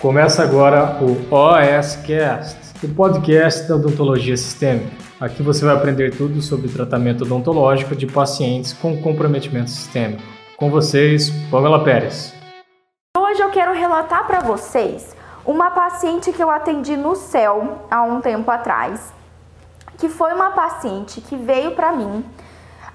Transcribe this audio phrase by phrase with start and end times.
[0.00, 4.96] Começa agora o OSCast, o podcast da odontologia sistêmica.
[5.20, 10.22] Aqui você vai aprender tudo sobre tratamento odontológico de pacientes com comprometimento sistêmico.
[10.56, 12.32] Com vocês, Pamela Pérez.
[13.14, 15.14] Hoje eu quero relatar para vocês
[15.44, 19.12] uma paciente que eu atendi no céu há um tempo atrás,
[19.98, 22.24] que foi uma paciente que veio para mim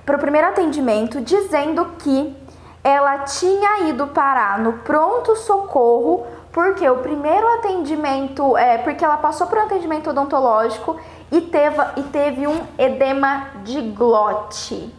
[0.03, 2.35] para o primeiro atendimento dizendo que
[2.83, 9.45] ela tinha ido parar no pronto socorro porque o primeiro atendimento é porque ela passou
[9.45, 10.97] por um atendimento odontológico
[11.29, 14.89] e teve, e teve um edema de glote.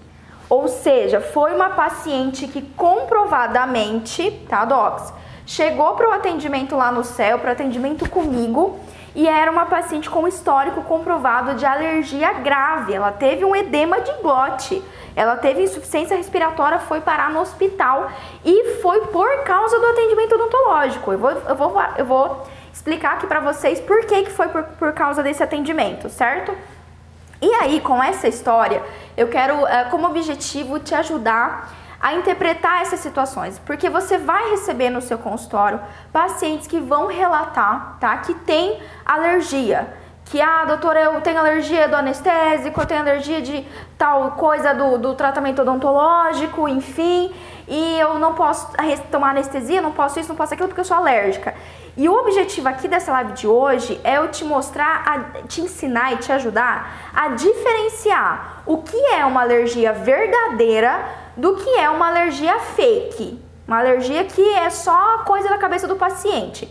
[0.51, 5.15] Ou seja, foi uma paciente que comprovadamente, tá, Docs?
[5.46, 8.79] Chegou para o atendimento lá no céu, para o atendimento comigo,
[9.16, 12.93] e era uma paciente com histórico comprovado de alergia grave.
[12.93, 14.84] Ela teve um edema de glote.
[15.16, 18.10] Ela teve insuficiência respiratória, foi parar no hospital
[18.45, 21.13] e foi por causa do atendimento odontológico.
[21.13, 24.63] Eu vou, eu vou, eu vou explicar aqui para vocês por que, que foi por,
[24.65, 26.55] por causa desse atendimento, certo?
[27.40, 28.83] E aí, com essa história,
[29.16, 31.71] eu quero, eh, como objetivo, te ajudar
[32.07, 35.80] a interpretar essas situações, porque você vai receber no seu consultório
[36.12, 39.93] pacientes que vão relatar, tá, que tem alergia
[40.27, 43.65] que, ah, doutora, eu tenho alergia do anestésico, eu tenho alergia de
[43.99, 47.32] tal coisa do, do tratamento odontológico, enfim,
[47.66, 48.68] e eu não posso
[49.10, 51.54] tomar anestesia, não posso isso, não posso aquilo porque eu sou alérgica.
[51.96, 56.12] E o objetivo aqui dessa live de hoje é eu te mostrar, a, te ensinar
[56.12, 62.09] e te ajudar a diferenciar o que é uma alergia verdadeira do que é uma
[62.09, 63.38] alergia fake.
[63.66, 66.69] Uma alergia que é só coisa da cabeça do paciente.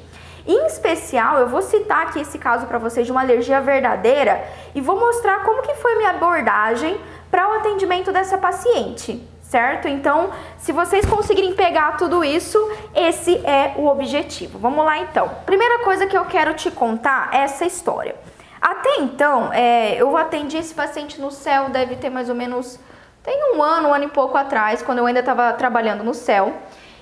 [0.47, 4.81] Em especial, eu vou citar aqui esse caso para vocês de uma alergia verdadeira e
[4.81, 6.99] vou mostrar como que foi minha abordagem
[7.31, 9.88] para o atendimento dessa paciente, certo?
[9.88, 12.59] Então, se vocês conseguirem pegar tudo isso,
[12.94, 14.59] esse é o objetivo.
[14.59, 15.29] Vamos lá então.
[15.45, 18.16] Primeira coisa que eu quero te contar é essa história.
[18.61, 22.79] Até então, é, eu atendi esse paciente no céu, deve ter mais ou menos
[23.25, 26.53] tem um ano, um ano e pouco atrás, quando eu ainda estava trabalhando no céu.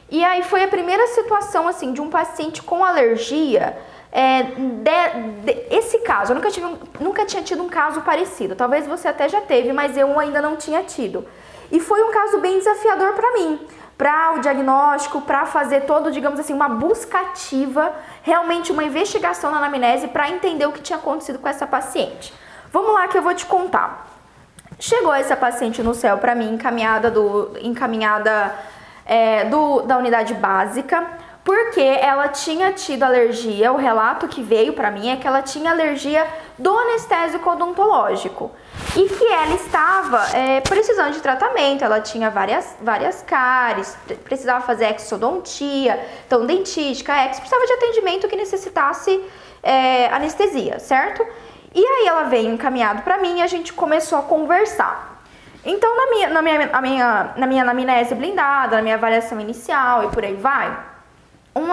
[0.09, 3.77] E aí foi a primeira situação assim de um paciente com alergia.
[4.09, 6.67] É, de, de, esse caso, eu nunca, tive,
[6.99, 8.55] nunca tinha tido um caso parecido.
[8.55, 11.27] Talvez você até já teve, mas eu ainda não tinha tido.
[11.69, 13.59] E foi um caso bem desafiador para mim,
[13.97, 17.91] para o diagnóstico, para fazer todo, digamos assim, uma busca ativa,
[18.21, 22.33] realmente uma investigação na anamnese para entender o que tinha acontecido com essa paciente.
[22.71, 24.12] Vamos lá que eu vou te contar.
[24.85, 28.53] Chegou essa paciente no céu para mim encaminhada do encaminhada
[29.05, 31.07] é, do, da unidade básica,
[31.41, 33.71] porque ela tinha tido alergia.
[33.71, 36.27] O relato que veio para mim é que ela tinha alergia
[36.59, 38.51] do anestésico odontológico
[38.93, 41.85] e que ela estava é, precisando de tratamento.
[41.85, 48.35] Ela tinha várias, várias cáries, precisava fazer exodontia, então dentística, ex, precisava de atendimento que
[48.35, 49.23] necessitasse
[49.63, 51.25] é, anestesia, certo?
[51.73, 55.21] E aí ela veio encaminhado para mim e a gente começou a conversar.
[55.65, 60.03] Então, na minha, na minha, na minha, na minha anamnese blindada, na minha avaliação inicial
[60.03, 60.77] e por aí vai,
[61.55, 61.67] um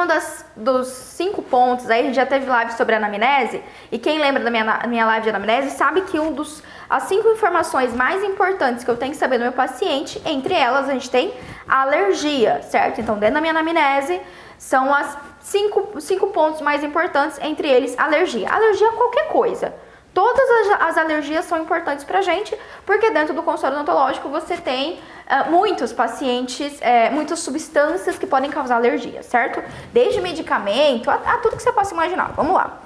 [0.56, 4.50] dos cinco pontos, aí a gente já teve live sobre anamnese, e quem lembra da
[4.50, 8.90] minha, minha live de anamnese sabe que um dos as cinco informações mais importantes que
[8.90, 11.32] eu tenho que saber do meu paciente, entre elas a gente tem
[11.66, 13.00] a alergia, certo?
[13.00, 14.20] Então, dentro da minha anamnese,
[14.58, 18.50] são as cinco, cinco pontos mais importantes, entre eles alergia.
[18.50, 19.72] Alergia a qualquer coisa.
[20.12, 20.50] Todas
[20.80, 25.92] as, alergias são importantes para gente, porque dentro do consultório odontológico você tem uh, muitos
[25.92, 29.62] pacientes, uh, muitas substâncias que podem causar alergia, certo?
[29.92, 32.32] Desde medicamento a, a tudo que você possa imaginar.
[32.34, 32.80] Vamos lá.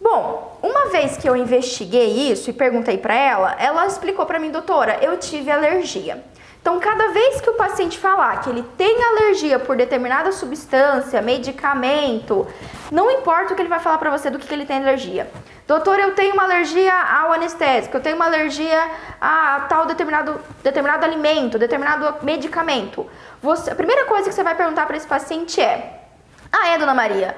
[0.00, 4.50] Bom, uma vez que eu investiguei isso e perguntei para ela, ela explicou para mim,
[4.50, 6.22] doutora, eu tive alergia.
[6.60, 12.46] Então, cada vez que o paciente falar que ele tem alergia por determinada substância, medicamento,
[12.90, 15.30] não importa o que ele vai falar para você do que, que ele tem alergia.
[15.68, 21.04] Doutor, eu tenho uma alergia ao anestésico, eu tenho uma alergia a tal determinado, determinado
[21.04, 23.06] alimento, determinado medicamento.
[23.42, 26.04] Você, a primeira coisa que você vai perguntar para esse paciente é:
[26.50, 27.36] Ah, é, dona Maria,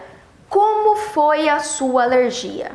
[0.49, 2.71] como foi a sua alergia?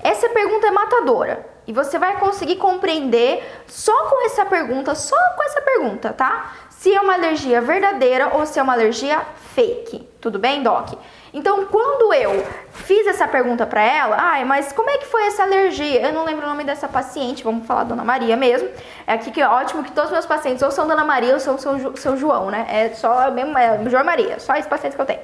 [0.00, 5.42] Essa pergunta é matadora e você vai conseguir compreender só com essa pergunta, só com
[5.44, 6.52] essa pergunta, tá?
[6.68, 9.24] Se é uma alergia verdadeira ou se é uma alergia
[9.54, 10.00] fake.
[10.20, 10.94] Tudo bem, Doc?
[11.32, 15.42] Então, quando eu fiz essa pergunta para ela, ai, mas como é que foi essa
[15.42, 16.00] alergia?
[16.00, 18.68] Eu não lembro o nome dessa paciente, vamos falar Dona Maria mesmo.
[19.06, 21.40] É aqui que é ótimo que todos os meus pacientes ou são Dona Maria ou
[21.40, 22.66] são São, São João, né?
[22.68, 25.20] É só mesmo, é João Maria, só esses pacientes que eu tenho.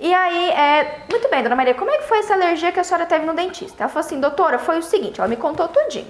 [0.00, 2.84] E aí, é, muito bem, dona Maria, como é que foi essa alergia que a
[2.84, 3.82] senhora teve no dentista?
[3.82, 6.06] Ela falou assim, doutora, foi o seguinte, ela me contou tudinho.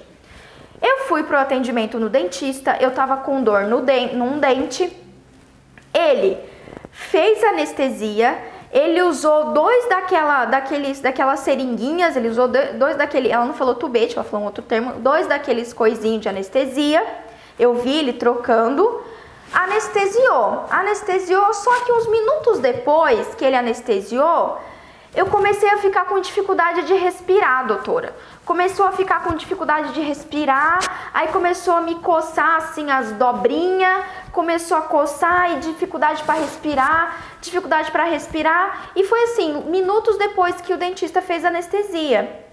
[0.79, 4.95] Eu fui pro atendimento no dentista, eu tava com dor no den num dente,
[5.93, 6.37] ele
[6.91, 8.37] fez anestesia
[8.71, 14.15] Ele usou dois daquela, daqueles, daquelas seringuinhas, ele usou dois daquele, ela não falou tubete,
[14.15, 17.03] ela falou um outro termo, dois daqueles coisinhos de anestesia.
[17.57, 19.03] Eu vi ele trocando.
[19.51, 24.59] Anestesiou, anestesiou, só que uns minutos depois que ele anestesiou,
[25.15, 28.15] eu comecei a ficar com dificuldade de respirar, doutora.
[28.45, 30.79] Começou a ficar com dificuldade de respirar,
[31.13, 37.17] aí começou a me coçar assim as dobrinhas, começou a coçar e dificuldade para respirar,
[37.41, 42.45] dificuldade para respirar, e foi assim, minutos depois que o dentista fez anestesia.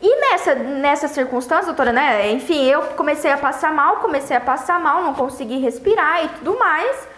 [0.00, 2.30] E nessa, nessa circunstância, doutora, né?
[2.30, 6.56] Enfim, eu comecei a passar mal, comecei a passar mal, não consegui respirar e tudo
[6.58, 7.17] mais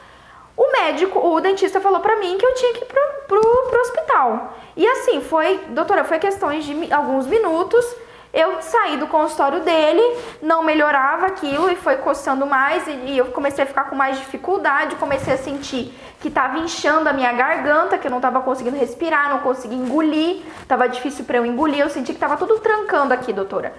[0.61, 3.41] o médico, o dentista falou para mim que eu tinha que ir pro, pro,
[3.71, 4.59] pro hospital.
[4.77, 7.83] E assim, foi, doutora, foi questões de alguns minutos.
[8.31, 10.03] Eu saí do consultório dele,
[10.43, 14.97] não melhorava aquilo e foi coçando mais e, eu comecei a ficar com mais dificuldade,
[14.97, 19.31] comecei a sentir que estava inchando a minha garganta, que eu não estava conseguindo respirar,
[19.31, 23.33] não conseguia engolir, estava difícil para eu engolir, eu senti que estava tudo trancando aqui,
[23.33, 23.73] doutora.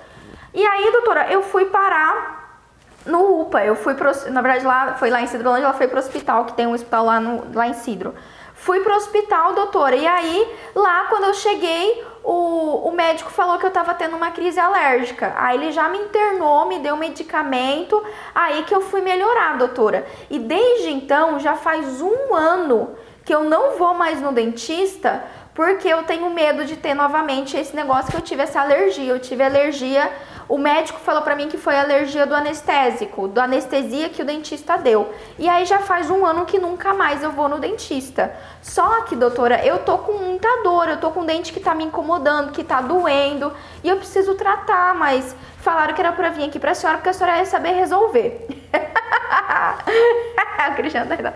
[0.51, 2.50] E aí, doutora, eu fui parar
[3.05, 3.63] no UPA.
[3.63, 6.53] Eu fui pro, na verdade lá foi lá em Cidrolândia, ela foi pro hospital, que
[6.53, 8.13] tem um hospital lá no lá em Cidro.
[8.53, 13.65] Fui pro hospital, doutora, e aí lá quando eu cheguei, o, o médico falou que
[13.65, 15.33] eu tava tendo uma crise alérgica.
[15.35, 18.03] Aí ele já me internou, me deu medicamento,
[18.35, 20.05] aí que eu fui melhorar, doutora.
[20.29, 22.95] E desde então já faz um ano
[23.25, 27.75] que eu não vou mais no dentista porque eu tenho medo de ter novamente esse
[27.75, 29.11] negócio que eu tive essa alergia.
[29.11, 30.11] Eu tive alergia
[30.51, 34.77] o médico falou para mim que foi alergia do anestésico, do anestesia que o dentista
[34.77, 35.13] deu.
[35.39, 38.35] E aí já faz um ano que nunca mais eu vou no dentista.
[38.61, 41.73] Só que, doutora, eu tô com muita dor, eu tô com um dente que tá
[41.73, 46.43] me incomodando, que tá doendo, e eu preciso tratar, mas falaram que era pra vir
[46.43, 48.45] aqui pra senhora, porque a senhora ia saber resolver.
[50.57, 51.33] a Cristiana tá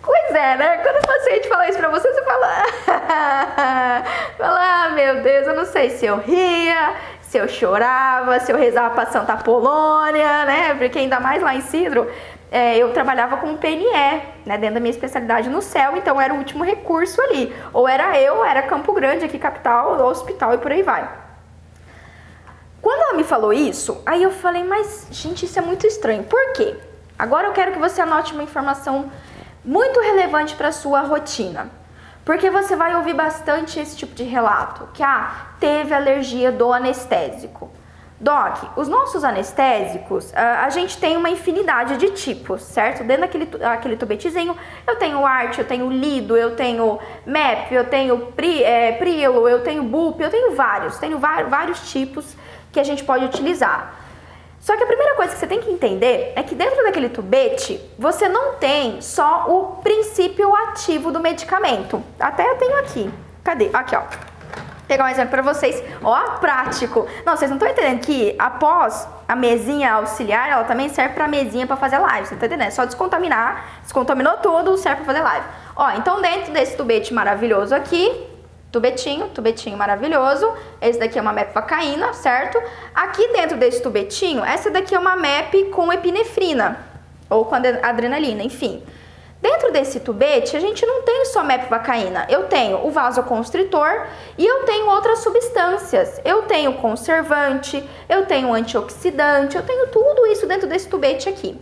[0.00, 0.76] Pois é, né?
[0.78, 2.62] Quando o paciente fala isso pra você, você fala.
[4.38, 6.94] fala, ah, meu Deus, eu não sei se eu ria,
[7.36, 10.74] se eu chorava, se eu rezava para Santa Polônia, né?
[10.74, 12.10] Porque ainda mais lá em Cidro,
[12.50, 13.84] é, eu trabalhava com PNE,
[14.46, 14.56] né?
[14.56, 17.54] Dentro da minha especialidade no céu, então era o último recurso ali.
[17.74, 21.06] Ou era eu, ou era Campo Grande, aqui capital, ou hospital e por aí vai.
[22.80, 26.24] Quando ela me falou isso, aí eu falei, mas gente, isso é muito estranho.
[26.24, 26.74] Por quê?
[27.18, 29.10] Agora eu quero que você anote uma informação
[29.62, 31.68] muito relevante para sua rotina.
[32.26, 35.30] Porque você vai ouvir bastante esse tipo de relato, que ah,
[35.60, 37.70] teve alergia do anestésico.
[38.18, 43.04] Doc, os nossos anestésicos, ah, a gente tem uma infinidade de tipos, certo?
[43.04, 44.56] Dentro daquele aquele tubetezinho,
[44.88, 49.62] eu tenho arte, eu tenho lido, eu tenho MEP, eu tenho pri, é, prilo, eu
[49.62, 52.36] tenho BUP, eu tenho vários, tenho vários tipos
[52.72, 54.05] que a gente pode utilizar.
[54.66, 57.80] Só que a primeira coisa que você tem que entender é que dentro daquele tubete
[57.96, 62.02] você não tem só o princípio ativo do medicamento.
[62.18, 63.08] Até eu tenho aqui.
[63.44, 63.70] Cadê?
[63.72, 64.00] Aqui, ó.
[64.00, 64.08] Vou
[64.88, 65.80] pegar um exemplo para vocês.
[66.02, 67.06] Ó, prático.
[67.24, 71.64] Não, vocês não estão entendendo que após a mesinha auxiliar, ela também serve para mesinha
[71.64, 72.26] para fazer live.
[72.26, 72.66] Você tá entendendo?
[72.66, 73.82] É só descontaminar.
[73.84, 75.46] Descontaminou tudo, serve para fazer live.
[75.76, 78.26] Ó, então dentro desse tubete maravilhoso aqui,
[78.70, 80.52] tubetinho, tubetinho maravilhoso.
[80.80, 82.62] Esse daqui é uma MEP vacaína, certo?
[82.94, 86.78] Aqui dentro desse tubetinho, essa daqui é uma MEP com epinefrina,
[87.28, 88.82] ou com adrenalina, enfim.
[89.40, 92.26] Dentro desse tubete, a gente não tem só MEP vacaína.
[92.28, 94.06] Eu tenho o vasoconstritor
[94.38, 96.20] e eu tenho outras substâncias.
[96.24, 101.60] Eu tenho conservante, eu tenho antioxidante, eu tenho tudo isso dentro desse tubete aqui.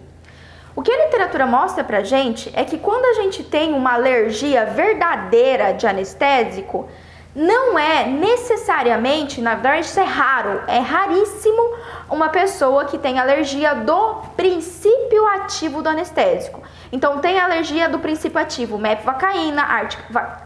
[0.76, 4.66] O que a literatura mostra pra gente é que quando a gente tem uma alergia
[4.66, 6.88] verdadeira de anestésico,
[7.34, 11.62] não é necessariamente, na verdade isso é raro, é raríssimo
[12.10, 16.62] uma pessoa que tem alergia do princípio ativo do anestésico.
[16.92, 19.64] Então tem alergia do princípio ativo, mepvacaína,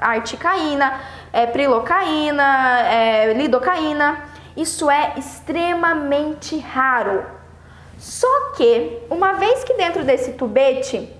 [0.01, 1.01] articaína,
[1.33, 4.25] é, prilocaína, é, lidocaína.
[4.57, 7.38] Isso é extremamente raro.
[7.99, 11.13] Só que, uma vez que dentro desse tubete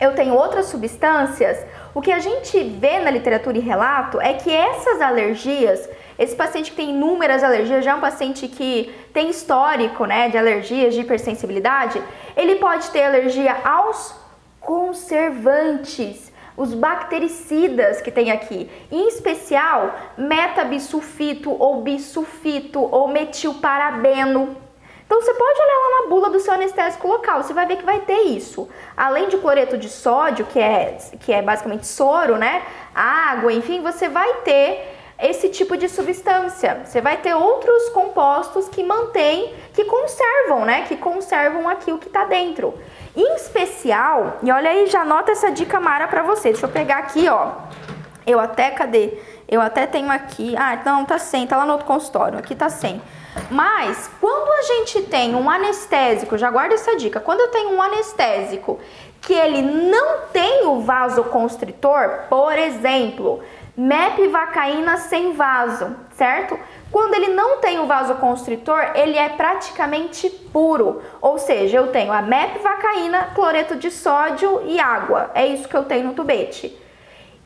[0.00, 1.58] eu tenho outras substâncias,
[1.92, 5.86] o que a gente vê na literatura e relato é que essas alergias,
[6.18, 10.38] esse paciente que tem inúmeras alergias, já é um paciente que tem histórico né, de
[10.38, 12.02] alergias, de hipersensibilidade,
[12.34, 14.14] ele pode ter alergia aos
[14.58, 24.56] conservantes, os bactericidas que tem aqui, em especial metabisulfito ou bisulfito ou metilparabeno.
[25.10, 27.84] Então você pode olhar lá na bula do seu anestésico local, você vai ver que
[27.84, 28.68] vai ter isso.
[28.96, 32.62] Além de cloreto de sódio, que é, que é basicamente soro, né?
[32.94, 36.82] Água, enfim, você vai ter esse tipo de substância.
[36.84, 40.84] Você vai ter outros compostos que mantêm, que conservam, né?
[40.86, 42.72] Que conservam aqui o que está dentro.
[43.16, 46.52] Em especial, e olha aí, já anota essa dica mara para você.
[46.52, 47.50] Deixa eu pegar aqui, ó.
[48.24, 49.18] Eu até, cadê?
[49.48, 50.54] Eu até tenho aqui.
[50.56, 52.38] Ah, não, tá sem, tá lá no outro consultório.
[52.38, 53.02] Aqui tá sem.
[53.50, 57.20] Mas quando a gente tem um anestésico, já guarda essa dica.
[57.20, 58.78] Quando eu tenho um anestésico
[59.20, 63.42] que ele não tem o vasoconstritor, por exemplo,
[63.76, 66.58] mepvacaína sem vaso, certo?
[66.90, 71.02] Quando ele não tem o vasoconstritor, ele é praticamente puro.
[71.20, 75.30] Ou seja, eu tenho a mepvacaína, cloreto de sódio e água.
[75.34, 76.76] É isso que eu tenho no tubete.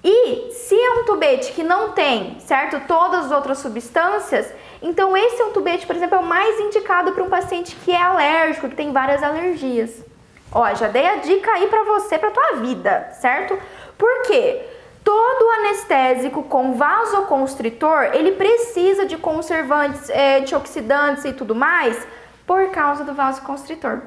[0.03, 4.53] E se é um tubete que não tem, certo, todas as outras substâncias,
[4.85, 7.91] então esse é um tubete, por exemplo, é o mais indicado para um paciente que
[7.91, 10.05] é alérgico, que tem várias alergias.
[10.53, 13.59] Ó, já dei a dica aí para você, para tua vida, certo?
[13.97, 14.61] Por quê?
[15.03, 22.07] Todo anestésico com vasoconstritor, ele precisa de conservantes, antioxidantes e tudo mais
[22.47, 24.03] por causa do vasoconstritor.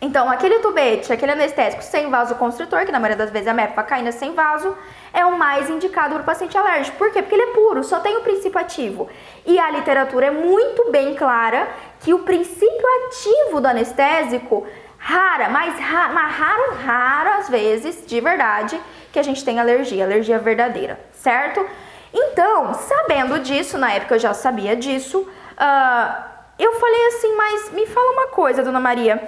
[0.00, 4.10] Então, aquele tubete, aquele anestésico sem vasoconstritor, que na maioria das vezes é a mepacaína
[4.12, 4.74] sem vaso,
[5.12, 6.96] é o mais indicado para o paciente alérgico.
[6.96, 7.20] Por quê?
[7.20, 9.10] Porque ele é puro, só tem o princípio ativo.
[9.44, 11.68] E a literatura é muito bem clara
[12.00, 14.66] que o princípio ativo do anestésico,
[14.96, 18.80] rara, mas raro, mas raro, raras vezes, de verdade,
[19.12, 21.66] que a gente tem alergia, alergia verdadeira, certo?
[22.12, 27.86] Então, sabendo disso, na época eu já sabia disso, uh, eu falei assim, mas me
[27.86, 29.22] fala uma coisa, dona Maria.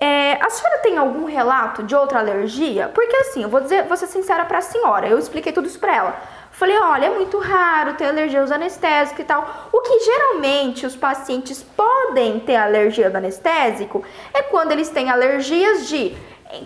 [0.00, 2.88] É, a senhora tem algum relato de outra alergia?
[2.94, 5.78] Porque assim, eu vou dizer, vou ser sincera para a senhora, eu expliquei tudo isso
[5.78, 6.16] para ela.
[6.52, 9.68] Falei, olha, é muito raro ter alergia aos anestésicos e tal.
[9.72, 15.88] O que geralmente os pacientes podem ter alergia do anestésico é quando eles têm alergias
[15.88, 16.16] de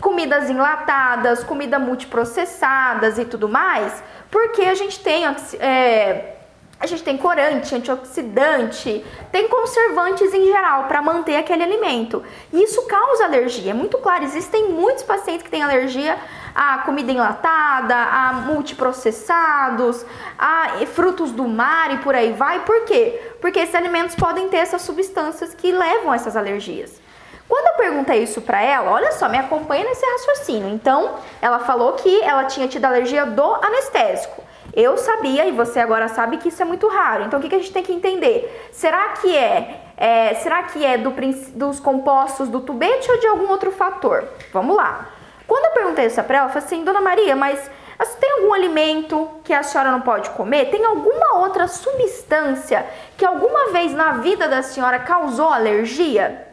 [0.01, 5.25] comidas enlatadas, comida multiprocessadas e tudo mais, porque a gente tem
[5.59, 6.37] é,
[6.83, 12.25] a gente tem corante, antioxidante, tem conservantes em geral para manter aquele alimento.
[12.53, 13.71] E isso causa alergia.
[13.71, 16.19] É muito claro, existem muitos pacientes que têm alergia
[16.53, 20.05] a comida enlatada, a multiprocessados,
[20.37, 22.65] a frutos do mar e por aí vai.
[22.65, 23.33] Por quê?
[23.41, 27.01] Porque esses alimentos podem ter essas substâncias que levam a essas alergias.
[27.49, 30.69] Quando eu perguntei isso para ela, olha só, me acompanha nesse raciocínio.
[30.69, 34.42] Então, ela falou que ela tinha tido alergia do anestésico.
[34.75, 37.25] Eu sabia e você agora sabe que isso é muito raro.
[37.25, 38.71] Então o que, que a gente tem que entender?
[38.73, 41.13] Será que é, é será que é do,
[41.55, 44.25] dos compostos do tubete ou de algum outro fator?
[44.53, 45.09] Vamos lá.
[45.47, 47.71] Quando eu perguntei isso para ela, eu falei assim, Dona Maria, mas
[48.19, 50.71] tem algum alimento que a senhora não pode comer?
[50.71, 52.87] Tem alguma outra substância
[53.17, 56.49] que alguma vez na vida da senhora causou alergia?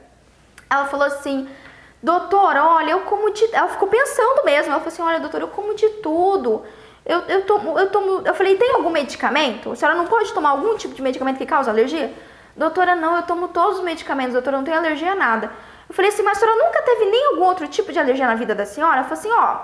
[0.69, 1.47] Ela falou assim,
[2.01, 3.47] doutor, olha, eu como de.
[3.53, 4.71] Ela ficou pensando mesmo.
[4.71, 6.63] Ela falou assim, olha, doutor, eu como de tudo.
[7.09, 8.21] Eu, eu, tomo, eu tomo.
[8.23, 9.71] Eu falei, tem algum medicamento?
[9.71, 12.13] A senhora não pode tomar algum tipo de medicamento que causa alergia?
[12.55, 15.49] Doutora, não, eu tomo todos os medicamentos, doutora, não tenho alergia a nada.
[15.89, 18.35] Eu falei assim, mas a senhora nunca teve nem algum outro tipo de alergia na
[18.35, 18.97] vida da senhora?
[18.97, 19.57] Ela falou assim, ó,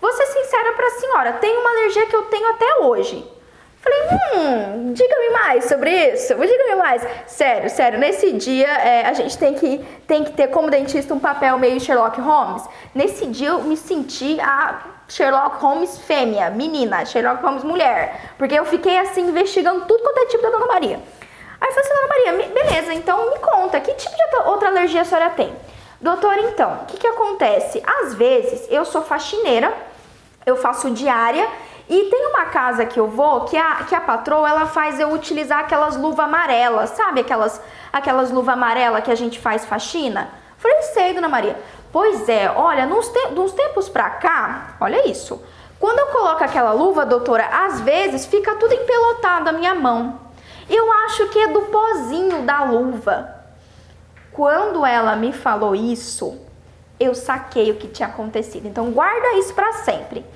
[0.00, 3.28] vou ser sincera pra senhora, tem uma alergia que eu tenho até hoje.
[3.80, 4.00] Falei,
[4.36, 7.04] hum, diga-me mais sobre isso, diga-me mais.
[7.26, 11.18] Sério, sério, nesse dia é, a gente tem que, tem que ter como dentista um
[11.18, 12.62] papel meio Sherlock Holmes.
[12.94, 18.32] Nesse dia eu me senti a Sherlock Holmes fêmea, menina, Sherlock Holmes mulher.
[18.38, 21.00] Porque eu fiquei assim investigando tudo quanto é tipo da Dona Maria.
[21.60, 25.02] Aí eu falei assim, Dona Maria, beleza, então me conta, que tipo de outra alergia
[25.02, 25.54] a senhora tem?
[26.00, 27.82] Doutora, então, o que, que acontece?
[28.00, 29.72] Às vezes eu sou faxineira,
[30.44, 31.48] eu faço diária
[31.88, 35.12] e tem uma casa que eu vou que a, que a patroa ela faz eu
[35.12, 37.20] utilizar aquelas luvas amarelas, sabe?
[37.20, 37.60] Aquelas,
[37.92, 40.28] aquelas luvas amarelas que a gente faz faxina.
[40.58, 41.56] Falei, sei, dona Maria.
[41.94, 45.40] Pois é, olha, nos, te tempos pra cá, olha isso.
[45.78, 50.18] Quando eu coloco aquela luva, doutora, às vezes fica tudo empelotado a minha mão.
[50.68, 53.36] Eu acho que é do pozinho da luva.
[54.32, 56.36] Quando ela me falou isso,
[56.98, 58.66] eu saquei o que tinha acontecido.
[58.66, 60.26] Então guarda isso para sempre.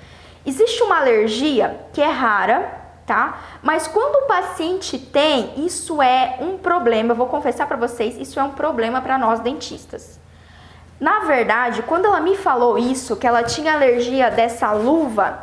[0.47, 2.73] Existe uma alergia que é rara,
[3.05, 3.41] tá?
[3.65, 7.11] Mas quando o paciente tem, isso é um problema.
[7.11, 10.21] Eu vou confessar para vocês, isso é um problema para nós dentistas.
[11.01, 15.39] Na verdade, quando ela me falou isso, que ela tinha alergia dessa luva,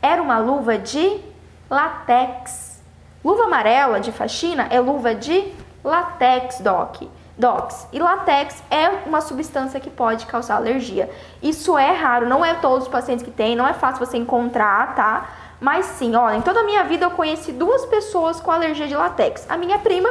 [0.00, 1.20] era uma luva de
[1.68, 2.82] latex.
[3.22, 7.02] Luva amarela de faxina é luva de latex, doc.
[7.36, 7.88] Docs.
[7.92, 11.10] E latex é uma substância que pode causar alergia.
[11.42, 14.94] Isso é raro, não é todos os pacientes que têm, não é fácil você encontrar,
[14.94, 15.28] tá?
[15.60, 18.94] Mas sim, olha, em toda a minha vida eu conheci duas pessoas com alergia de
[18.94, 19.44] latex.
[19.48, 20.08] A minha prima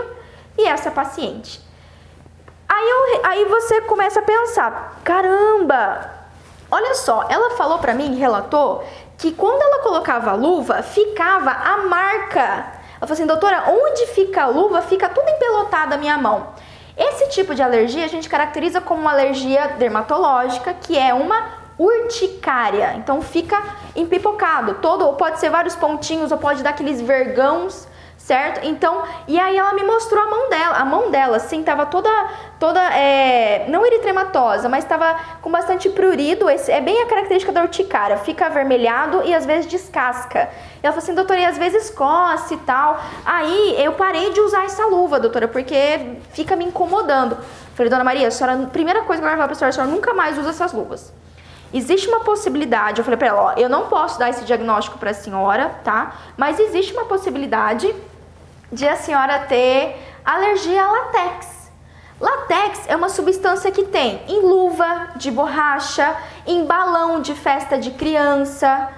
[0.58, 1.62] e essa paciente.
[2.76, 6.10] Aí, eu, aí você começa a pensar, caramba,
[6.72, 8.84] olha só, ela falou pra mim, relatou,
[9.16, 12.40] que quando ela colocava a luva, ficava a marca.
[12.40, 16.48] Ela falou assim, doutora, onde fica a luva, fica tudo empelotado a minha mão.
[16.98, 21.46] Esse tipo de alergia a gente caracteriza como uma alergia dermatológica, que é uma
[21.78, 22.96] urticária.
[22.96, 23.62] Então fica
[23.96, 27.88] empipocado, todo, ou pode ser vários pontinhos, ou pode dar aqueles vergãos
[28.24, 28.66] certo?
[28.66, 32.10] Então, e aí ela me mostrou a mão dela, a mão dela, assim, tava toda,
[32.58, 37.62] toda, é, não eritrematosa, mas tava com bastante prurido, esse, é bem a característica da
[37.62, 40.50] urticária, fica avermelhado e às vezes descasca.
[40.82, 42.98] E ela falou assim, doutora, e às vezes coce e tal.
[43.26, 47.38] Aí eu parei de usar essa luva, doutora, porque fica me incomodando.
[47.76, 49.92] Falei, dona Maria, a senhora, primeira coisa que eu vou falar pra senhora, a senhora
[49.92, 51.12] nunca mais usa essas luvas.
[51.74, 55.10] Existe uma possibilidade, eu falei para ela, ó, eu não posso dar esse diagnóstico para
[55.10, 56.14] a senhora, tá?
[56.38, 57.94] Mas existe uma possibilidade
[58.74, 61.72] de a senhora ter alergia a látex.
[62.20, 66.16] Látex é uma substância que tem em luva de borracha,
[66.46, 68.90] em balão de festa de criança.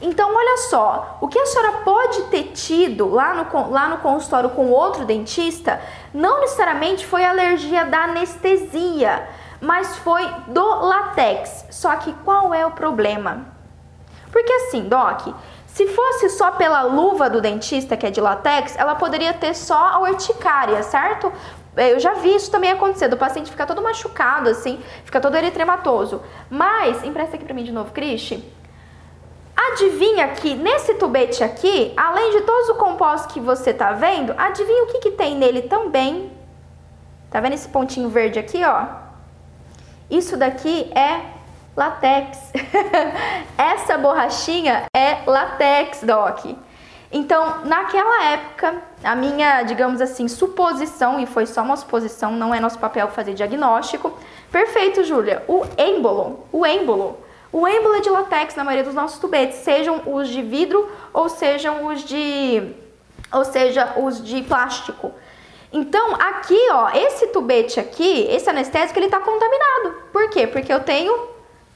[0.00, 4.50] Então, olha só, o que a senhora pode ter tido lá no, lá no consultório
[4.50, 5.80] com outro dentista
[6.12, 9.28] não necessariamente foi alergia da anestesia,
[9.60, 11.66] mas foi do látex.
[11.70, 13.46] Só que qual é o problema?
[14.32, 15.28] Porque assim, Doc,
[15.72, 19.74] se fosse só pela luva do dentista, que é de látex, ela poderia ter só
[19.74, 21.32] a urticária, certo?
[21.74, 25.34] É, eu já vi isso também acontecer, do paciente ficar todo machucado, assim, fica todo
[25.34, 26.20] eritrematoso.
[26.50, 28.44] Mas, empresta aqui pra mim de novo, Cristi.
[29.56, 34.84] Adivinha que nesse tubete aqui, além de todos os compostos que você tá vendo, adivinha
[34.84, 36.30] o que, que tem nele também?
[37.30, 38.88] Tá vendo esse pontinho verde aqui, ó?
[40.10, 41.31] Isso daqui é
[41.76, 42.52] latex.
[43.56, 46.44] Essa borrachinha é latex, Doc.
[47.10, 52.60] Então, naquela época, a minha, digamos assim, suposição, e foi só uma suposição, não é
[52.60, 54.16] nosso papel fazer diagnóstico.
[54.50, 55.44] Perfeito, Júlia.
[55.46, 57.18] O êmbolo, o êmbolo,
[57.52, 61.28] o êmbolo é de latex na maioria dos nossos tubetes, sejam os de vidro ou
[61.28, 62.74] sejam os de,
[63.30, 65.12] ou seja, os de plástico.
[65.70, 69.96] Então, aqui, ó, esse tubete aqui, esse anestésico, ele tá contaminado.
[70.10, 70.46] Por quê?
[70.46, 71.31] Porque eu tenho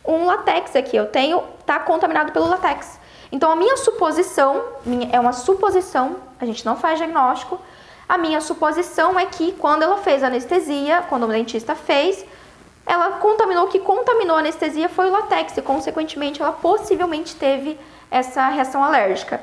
[0.07, 2.99] um latex aqui, eu tenho, tá contaminado pelo latex.
[3.30, 7.61] Então a minha suposição, minha, é uma suposição, a gente não faz diagnóstico,
[8.09, 12.25] a minha suposição é que quando ela fez anestesia, quando o dentista fez,
[12.87, 17.78] ela contaminou, o que contaminou a anestesia foi o latex e consequentemente ela possivelmente teve
[18.09, 19.41] essa reação alérgica.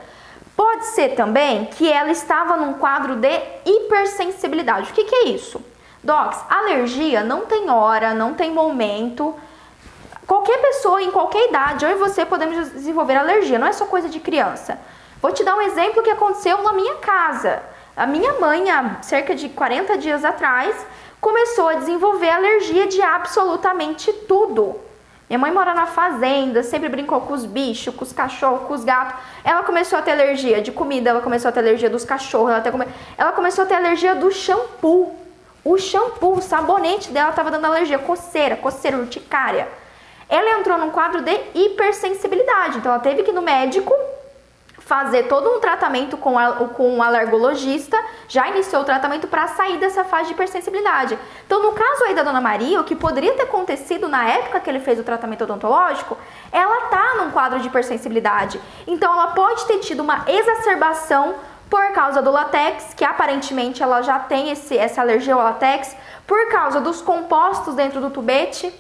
[0.56, 4.92] Pode ser também que ela estava num quadro de hipersensibilidade.
[4.92, 5.60] O que, que é isso?
[6.02, 9.36] Docs, alergia não tem hora, não tem momento.
[10.28, 14.08] Qualquer pessoa em qualquer idade, eu e você podemos desenvolver alergia, não é só coisa
[14.08, 14.80] de criança.
[15.22, 17.62] Vou te dar um exemplo que aconteceu na minha casa.
[17.96, 20.76] A minha mãe, há cerca de 40 dias atrás,
[21.20, 24.80] começou a desenvolver alergia de absolutamente tudo.
[25.30, 28.84] Minha mãe mora na fazenda, sempre brincou com os bichos, com os cachorros, com os
[28.84, 29.16] gatos.
[29.44, 32.72] Ela começou a ter alergia de comida, ela começou a ter alergia dos cachorros, ela,
[32.72, 32.88] come...
[33.18, 35.16] ela começou a ter alergia do shampoo.
[35.64, 39.68] O shampoo, o sabonete dela estava dando alergia, coceira, coceira urticária
[40.34, 42.80] ela entrou num quadro de hipersensibilidade.
[42.80, 43.94] Então, ela teve que ir no médico
[44.80, 49.78] fazer todo um tratamento com, a, com um alergologista, já iniciou o tratamento para sair
[49.78, 51.18] dessa fase de hipersensibilidade.
[51.46, 54.70] Então, no caso aí da Dona Maria, o que poderia ter acontecido na época que
[54.70, 56.18] ele fez o tratamento odontológico,
[56.52, 58.60] ela tá num quadro de hipersensibilidade.
[58.88, 61.36] Então, ela pode ter tido uma exacerbação
[61.70, 66.50] por causa do latex, que aparentemente ela já tem esse, essa alergia ao latex, por
[66.50, 68.74] causa dos compostos dentro do tubete,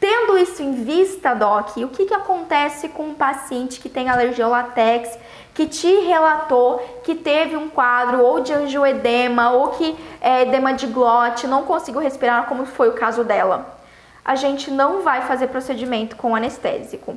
[0.00, 4.44] Tendo isso em vista, Doc, o que, que acontece com um paciente que tem alergia
[4.44, 5.18] ao látex,
[5.52, 10.86] que te relatou que teve um quadro ou de angioedema ou que é edema de
[10.86, 13.76] glote, não conseguiu respirar, como foi o caso dela?
[14.24, 17.16] A gente não vai fazer procedimento com anestésico.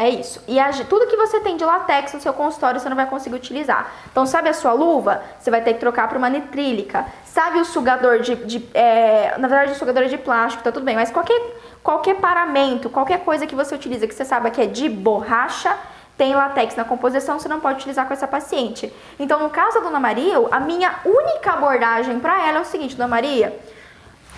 [0.00, 0.42] É isso.
[0.48, 3.36] E a, tudo que você tem de látex no seu consultório você não vai conseguir
[3.36, 3.92] utilizar.
[4.10, 5.22] Então, sabe a sua luva?
[5.38, 7.04] Você vai ter que trocar para uma nitrílica.
[7.22, 8.34] Sabe o sugador de.
[8.36, 10.96] de é, na verdade, o sugador é de plástico, tá tudo bem.
[10.96, 11.38] Mas qualquer,
[11.82, 15.76] qualquer paramento, qualquer coisa que você utiliza que você saiba que é de borracha,
[16.16, 18.90] tem latex na composição, você não pode utilizar com essa paciente.
[19.18, 22.96] Então, no caso da Dona Maria, a minha única abordagem para ela é o seguinte,
[22.96, 23.54] Dona Maria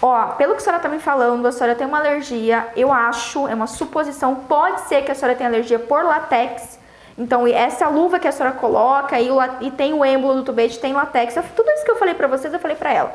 [0.04, 3.46] Ó, pelo que a senhora tá me falando, a senhora tem uma alergia, eu acho,
[3.46, 6.76] é uma suposição, pode ser que a senhora tenha alergia por latex.
[7.16, 10.80] Então, essa luva que a senhora coloca e, o, e tem o êmbolo do tubete,
[10.80, 11.34] tem latex.
[11.54, 13.14] Tudo isso que eu falei pra vocês, eu falei pra ela.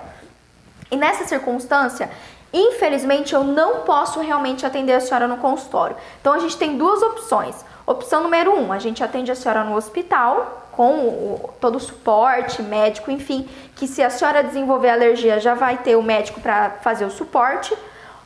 [0.89, 2.09] E nessa circunstância,
[2.53, 5.97] infelizmente, eu não posso realmente atender a senhora no consultório.
[6.21, 7.65] Então, a gente tem duas opções.
[7.85, 12.61] Opção número um, a gente atende a senhora no hospital, com o, todo o suporte
[12.61, 17.03] médico, enfim, que se a senhora desenvolver alergia já vai ter o médico para fazer
[17.03, 17.75] o suporte.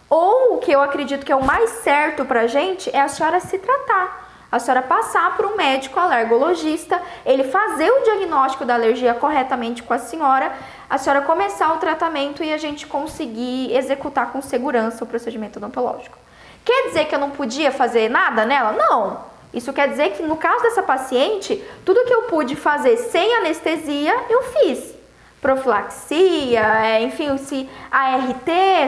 [0.10, 3.40] Ou o que eu acredito que é o mais certo para gente é a senhora
[3.40, 4.30] se tratar.
[4.52, 9.94] A senhora passar para um médico alergologista, ele fazer o diagnóstico da alergia corretamente com
[9.94, 10.52] a senhora,
[10.90, 16.18] a senhora começar o tratamento e a gente conseguir executar com segurança o procedimento odontológico.
[16.66, 18.74] Quer dizer que eu não podia fazer nada nela?
[18.74, 19.31] Não.
[19.54, 24.14] Isso quer dizer que no caso dessa paciente, tudo que eu pude fazer sem anestesia,
[24.30, 24.96] eu fiz.
[25.42, 28.48] Profilaxia, é, enfim, se ART,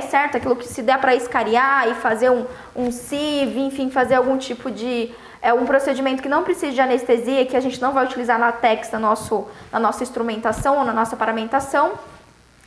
[0.10, 0.38] certo?
[0.38, 2.46] Aquilo que se der para escariar e fazer um,
[2.76, 5.12] um CIV, enfim, fazer algum tipo de
[5.44, 8.54] é um procedimento que não precisa de anestesia, que a gente não vai utilizar na
[8.54, 12.00] TEX, na, nosso, na nossa instrumentação ou na nossa paramentação,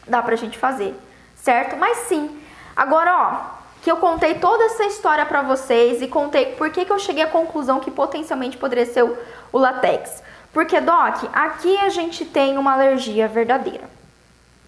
[0.06, 0.94] dá pra gente fazer,
[1.34, 1.74] certo?
[1.78, 2.38] Mas sim,
[2.76, 3.55] agora ó,
[3.86, 7.22] que eu contei toda essa história para vocês e contei por que, que eu cheguei
[7.22, 9.16] à conclusão que potencialmente poderia ser o,
[9.52, 10.24] o latex.
[10.52, 13.88] Porque, Doc, aqui a gente tem uma alergia verdadeira,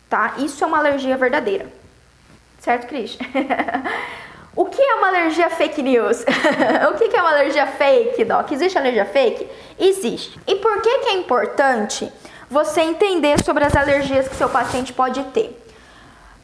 [0.08, 0.34] tá?
[0.38, 1.66] Isso é uma alergia verdadeira.
[2.60, 3.18] Certo, Cris?
[4.54, 6.22] o que é uma alergia fake news?
[6.88, 8.52] o que é uma alergia fake, Doc?
[8.52, 9.48] Existe alergia fake?
[9.80, 10.38] Existe.
[10.46, 12.08] E por que, que é importante
[12.48, 15.67] você entender sobre as alergias que seu paciente pode ter?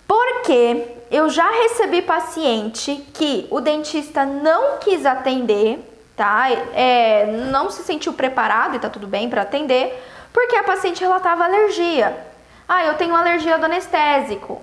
[0.06, 5.78] Porque eu já recebi paciente que o dentista não quis atender,
[6.16, 6.50] tá?
[6.74, 11.44] É, não se sentiu preparado e tá tudo bem para atender, porque a paciente relatava
[11.44, 12.16] alergia.
[12.68, 14.60] Ah, eu tenho alergia do anestésico.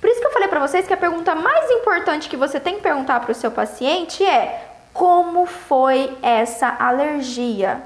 [0.00, 2.76] Por isso que eu falei para vocês que a pergunta mais importante que você tem
[2.76, 7.82] que perguntar para o seu paciente é: como foi essa alergia?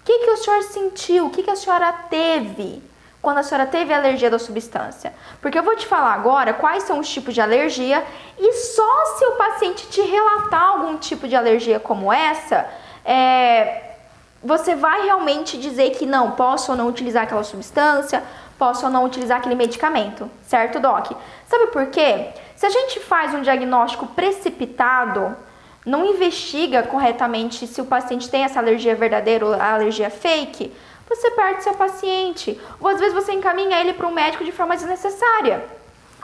[0.00, 1.26] O que, que o senhor sentiu?
[1.26, 2.82] O que, que a senhora teve?
[3.22, 5.14] Quando a senhora teve alergia da substância.
[5.40, 8.04] Porque eu vou te falar agora quais são os tipos de alergia
[8.36, 12.68] e só se o paciente te relatar algum tipo de alergia como essa,
[13.04, 13.92] é,
[14.42, 18.24] você vai realmente dizer que não, posso ou não utilizar aquela substância,
[18.58, 21.12] posso ou não utilizar aquele medicamento, certo, Doc?
[21.46, 22.30] Sabe por quê?
[22.56, 25.36] Se a gente faz um diagnóstico precipitado,
[25.86, 30.72] não investiga corretamente se o paciente tem essa alergia verdadeira ou alergia fake,
[31.14, 32.60] você perde seu paciente.
[32.80, 35.64] Ou às vezes você encaminha ele para um médico de forma desnecessária.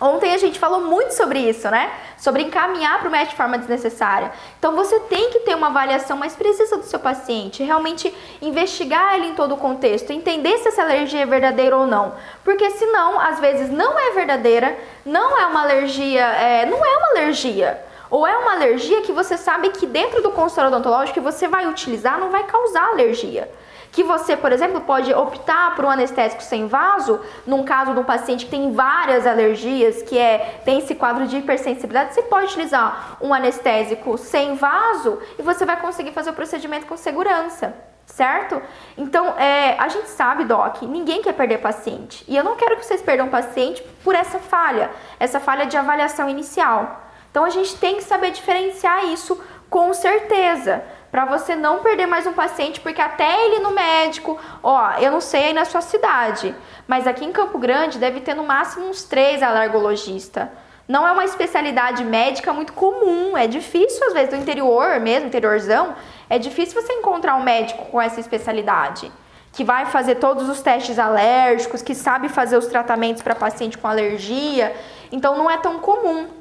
[0.01, 1.91] Ontem a gente falou muito sobre isso, né?
[2.17, 4.31] Sobre encaminhar para o médico de forma desnecessária.
[4.57, 9.27] Então você tem que ter uma avaliação mais precisa do seu paciente, realmente investigar ele
[9.27, 12.15] em todo o contexto, entender se essa alergia é verdadeira ou não.
[12.45, 17.09] Porque senão, às vezes, não é verdadeira, não é uma alergia, é, não é uma
[17.09, 17.83] alergia.
[18.09, 21.67] Ou é uma alergia que você sabe que dentro do consultório odontológico que você vai
[21.67, 23.51] utilizar não vai causar alergia
[23.99, 28.05] que você, por exemplo, pode optar por um anestésico sem vaso, num caso de um
[28.05, 33.17] paciente que tem várias alergias, que é tem esse quadro de hipersensibilidade, você pode utilizar
[33.21, 37.75] um anestésico sem vaso e você vai conseguir fazer o procedimento com segurança
[38.07, 38.63] certo?
[38.97, 42.25] Então, é, a gente sabe, Doc, ninguém quer perder paciente.
[42.27, 46.29] E eu não quero que vocês perdam paciente por essa falha, essa falha de avaliação
[46.29, 47.03] inicial.
[47.31, 52.27] Então, a gente tem que saber diferenciar isso com certeza para você não perder mais
[52.27, 56.55] um paciente, porque até ele no médico, ó, eu não sei aí na sua cidade,
[56.87, 60.49] mas aqui em Campo Grande deve ter no máximo uns três alergologistas.
[60.87, 65.95] Não é uma especialidade médica muito comum, é difícil às vezes do interior mesmo, interiorzão,
[66.31, 69.13] é difícil você encontrar um médico com essa especialidade,
[69.53, 73.87] que vai fazer todos os testes alérgicos, que sabe fazer os tratamentos para paciente com
[73.87, 74.75] alergia,
[75.13, 76.38] então não é tão comum.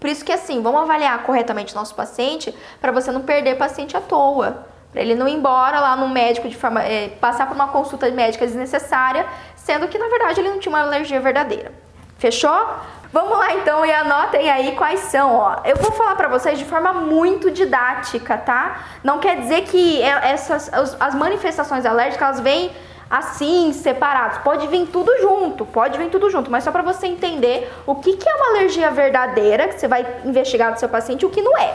[0.00, 4.00] Por isso que assim, vamos avaliar corretamente nosso paciente para você não perder paciente à
[4.00, 4.66] toa.
[4.90, 6.82] Para ele não ir embora lá no médico de forma.
[6.82, 10.80] É, passar por uma consulta médica desnecessária, sendo que na verdade ele não tinha uma
[10.80, 11.70] alergia verdadeira.
[12.18, 12.66] Fechou?
[13.12, 15.56] Vamos lá então e anotem aí quais são, ó.
[15.64, 18.84] Eu vou falar para vocês de forma muito didática, tá?
[19.02, 22.70] Não quer dizer que é, essas as manifestações alérgicas elas vêm
[23.10, 24.38] assim, separados.
[24.38, 28.16] Pode vir tudo junto, pode vir tudo junto, mas só para você entender o que,
[28.16, 31.42] que é uma alergia verdadeira, que você vai investigar do seu paciente, e o que
[31.42, 31.74] não é.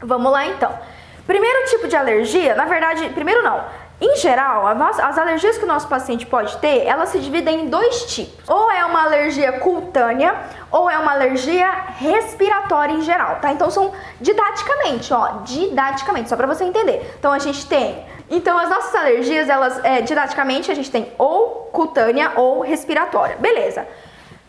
[0.00, 0.72] Vamos lá então.
[1.26, 3.62] Primeiro tipo de alergia, na verdade, primeiro não.
[4.00, 8.04] Em geral, as alergias que o nosso paciente pode ter, elas se dividem em dois
[8.06, 8.48] tipos.
[8.48, 10.36] Ou é uma alergia cutânea,
[10.70, 13.52] ou é uma alergia respiratória em geral, tá?
[13.52, 17.12] Então são didaticamente, ó, didaticamente, só para você entender.
[17.18, 21.70] Então a gente tem então, as nossas alergias, elas, é, didaticamente, a gente tem ou
[21.72, 23.36] cutânea ou respiratória.
[23.36, 23.86] Beleza.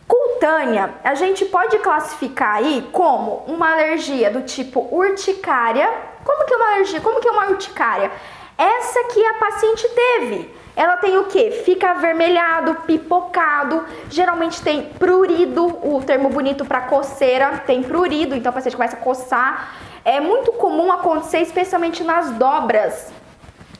[0.06, 5.88] Cutânea, a gente pode classificar aí como uma alergia do tipo urticária.
[6.24, 7.00] Como que é uma alergia?
[7.00, 8.10] Como que é uma urticária?
[8.58, 10.54] Essa que a paciente teve.
[10.76, 11.50] Ela tem o que?
[11.50, 18.52] Fica avermelhado, pipocado, geralmente tem prurido, o termo bonito para coceira, tem prurido, então a
[18.52, 19.74] paciente começa a coçar.
[20.04, 23.12] É muito comum acontecer, especialmente nas dobras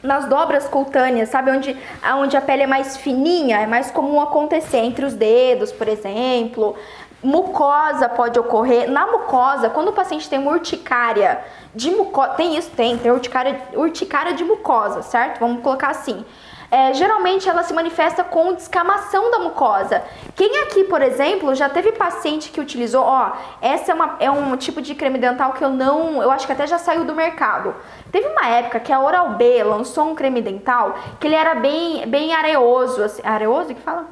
[0.03, 1.51] nas dobras cutâneas, sabe?
[1.51, 1.77] Onde,
[2.17, 6.75] onde a pele é mais fininha, é mais comum acontecer entre os dedos, por exemplo.
[7.23, 8.91] Mucosa pode ocorrer.
[8.91, 11.41] Na mucosa, quando o paciente tem uma urticária
[11.75, 15.39] de mucosa, tem isso, tem, tem urticária, urticária de mucosa, certo?
[15.39, 16.25] Vamos colocar assim.
[16.71, 20.03] É, geralmente ela se manifesta com descamação da mucosa.
[20.37, 24.57] Quem aqui, por exemplo, já teve paciente que utilizou, ó, essa é, uma, é um
[24.57, 27.75] tipo de creme dental que eu não, eu acho que até já saiu do mercado.
[28.13, 32.33] Teve uma época que a Oral-B lançou um creme dental que ele era bem, bem
[32.33, 34.07] areoso, assim, areoso que fala?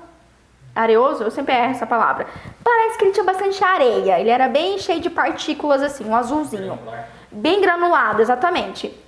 [0.74, 2.26] Areoso, eu sempre erro essa palavra.
[2.62, 6.78] Parece que ele tinha bastante areia, ele era bem cheio de partículas assim, um azulzinho.
[7.30, 9.07] Bem granulado, exatamente.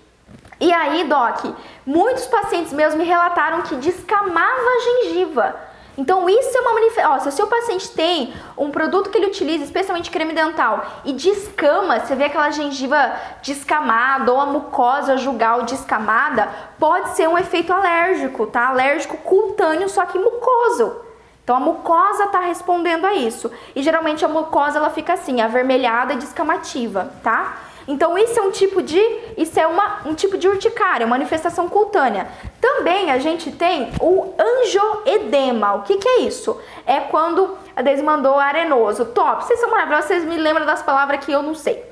[0.60, 1.44] E aí, Doc,
[1.86, 5.56] muitos pacientes meus me relataram que descamava a gengiva.
[5.96, 7.20] Então, isso é uma manifestação.
[7.20, 12.00] Se o seu paciente tem um produto que ele utiliza, especialmente creme dental, e descama,
[12.00, 18.46] você vê aquela gengiva descamada ou a mucosa jugal descamada, pode ser um efeito alérgico,
[18.46, 18.68] tá?
[18.68, 20.94] Alérgico cutâneo, só que mucoso.
[21.42, 23.50] Então a mucosa está respondendo a isso.
[23.74, 27.56] E geralmente a mucosa ela fica assim, avermelhada e descamativa, tá?
[27.88, 29.00] Então isso é um tipo de
[29.36, 32.28] isso é uma, um tipo de urticária, manifestação cutânea.
[32.60, 35.74] Também a gente tem o angioedema.
[35.74, 36.60] O que, que é isso?
[36.86, 39.06] É quando a Deise mandou arenoso.
[39.06, 41.89] Top, vocês são maravilhosos, vocês me lembram das palavras que eu não sei.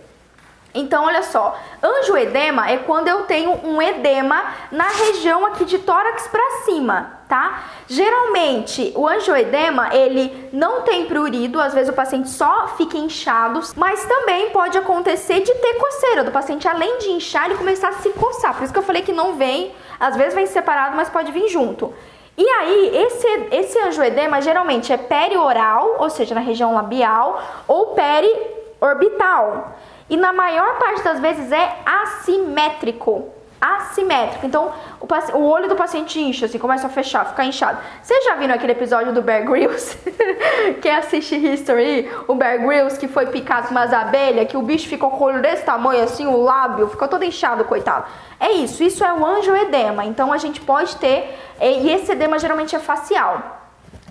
[0.75, 6.29] Então, olha só, angioedema é quando eu tenho um edema na região aqui de tórax
[6.29, 7.65] para cima, tá?
[7.87, 14.05] Geralmente, o angioedema, ele não tem prurido, às vezes o paciente só fica inchado, mas
[14.05, 18.11] também pode acontecer de ter coceira, do paciente além de inchar, ele começar a se
[18.11, 18.55] coçar.
[18.55, 21.49] Por isso que eu falei que não vem, às vezes vem separado, mas pode vir
[21.49, 21.95] junto.
[22.37, 29.75] E aí, esse, esse angioedema geralmente é perioral, ou seja, na região labial, ou periorbital.
[30.11, 33.31] E na maior parte das vezes é assimétrico.
[33.61, 34.47] Assimétrico.
[34.47, 37.79] Então, o, o olho do paciente incha, assim, começa a fechar, ficar inchado.
[38.01, 39.99] Vocês já viram aquele episódio do Bear Grylls?
[40.81, 44.89] Quem assiste History, o Bear Grylls que foi picado com umas abelhas, que o bicho
[44.89, 48.07] ficou com o olho desse tamanho, assim, o lábio, ficou todo inchado, coitado.
[48.39, 50.05] É isso, isso é o angioedema.
[50.05, 53.59] Então, a gente pode ter, e esse edema geralmente é facial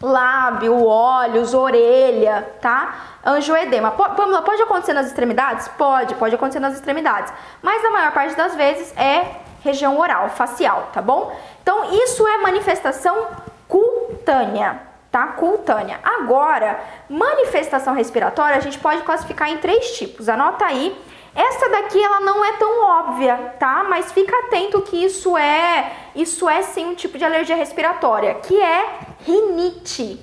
[0.02, 2.96] lábio, olhos, orelha, tá?
[3.26, 3.92] Angioedema.
[3.92, 5.68] Pamela, pode acontecer nas extremidades?
[5.70, 7.34] Pode, pode acontecer nas extremidades.
[7.62, 9.26] Mas a maior parte das vezes é
[9.62, 11.36] região oral, facial, tá bom?
[11.62, 13.28] Então, isso é manifestação
[13.68, 14.80] cutânea,
[15.12, 15.28] tá?
[15.28, 16.00] Cutânea.
[16.04, 16.80] Agora,
[17.10, 20.30] manifestação respiratória a gente pode classificar em três tipos.
[20.30, 20.98] Anota aí
[21.36, 23.86] essa daqui ela não é tão óbvia, tá?
[23.88, 28.60] Mas fica atento que isso é, isso é sim um tipo de alergia respiratória, que
[28.60, 30.20] é rinite.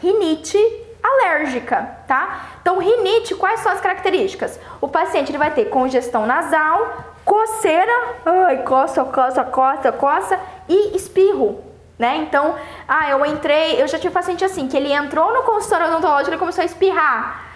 [0.00, 0.58] Rinite
[1.02, 2.46] alérgica, tá?
[2.60, 4.58] Então, rinite, quais são as características?
[4.80, 7.92] O paciente ele vai ter congestão nasal, coceira,
[8.24, 11.62] ai, coça, coça, coça, coça e espirro,
[11.98, 12.16] né?
[12.16, 12.56] Então,
[12.86, 16.38] ah, eu entrei, eu já tive paciente assim, que ele entrou no consultório odontológico e
[16.38, 17.47] começou a espirrar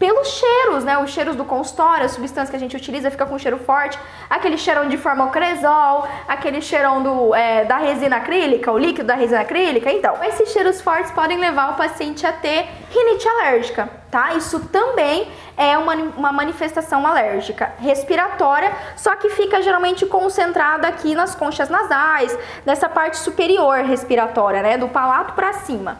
[0.00, 0.96] pelos cheiros, né?
[0.96, 3.98] Os cheiros do consultório, as substâncias que a gente utiliza fica com cheiro forte,
[4.30, 9.42] aquele cheirão de formocresol, aquele cheirão do, é, da resina acrílica, o líquido da resina
[9.42, 9.92] acrílica.
[9.92, 14.32] Então, esses cheiros fortes podem levar o paciente a ter rinite alérgica, tá?
[14.32, 21.34] Isso também é uma, uma manifestação alérgica respiratória, só que fica geralmente concentrada aqui nas
[21.34, 24.78] conchas nasais, nessa parte superior respiratória, né?
[24.78, 25.98] Do palato para cima.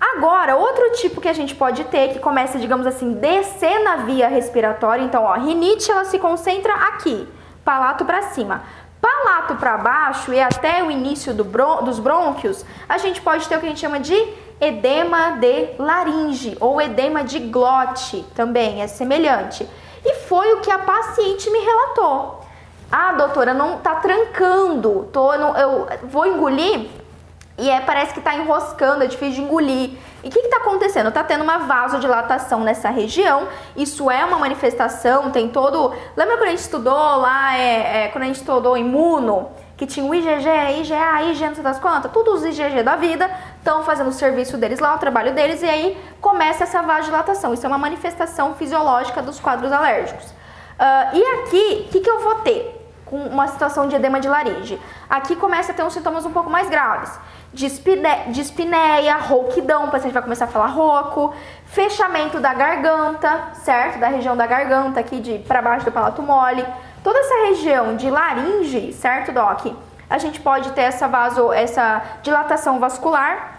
[0.00, 4.28] Agora, outro tipo que a gente pode ter, que começa, digamos assim, descer na via
[4.28, 7.26] respiratória, então, ó, rinite ela se concentra aqui,
[7.64, 8.62] palato para cima.
[9.00, 13.56] Palato para baixo e até o início do bron dos brônquios, a gente pode ter
[13.56, 14.16] o que a gente chama de
[14.60, 19.68] edema de laringe ou edema de glote, também é semelhante.
[20.04, 22.40] E foi o que a paciente me relatou.
[22.90, 26.88] Ah, doutora, não tá trancando, tô, não, eu vou engolir
[27.58, 29.90] e é, parece que está enroscando, é difícil de engolir.
[30.22, 31.08] E o que está acontecendo?
[31.08, 35.92] Está tendo uma vasodilatação nessa região, isso é uma manifestação, tem todo...
[36.16, 40.06] Lembra quando a gente estudou lá, é, é, quando a gente estudou imuno, que tinha
[40.06, 40.48] o IgG,
[40.80, 44.56] IgA, IG, não sei das quantas, todos os IgG da vida estão fazendo o serviço
[44.56, 47.52] deles lá, o trabalho deles, e aí começa essa vasodilatação.
[47.52, 50.26] Isso é uma manifestação fisiológica dos quadros alérgicos.
[50.26, 52.76] Uh, e aqui, o que, que eu vou ter?
[53.04, 54.80] Com uma situação de edema de laringe.
[55.10, 57.10] Aqui começa a ter uns sintomas um pouco mais graves
[57.52, 61.34] dispneia, dispneia, rouquidão, o paciente vai começar a falar rouco,
[61.66, 63.98] fechamento da garganta, certo?
[63.98, 66.64] Da região da garganta aqui de para baixo do palato mole.
[67.02, 69.66] Toda essa região de laringe, certo, doc?
[70.10, 73.58] A gente pode ter essa vaso, essa dilatação vascular,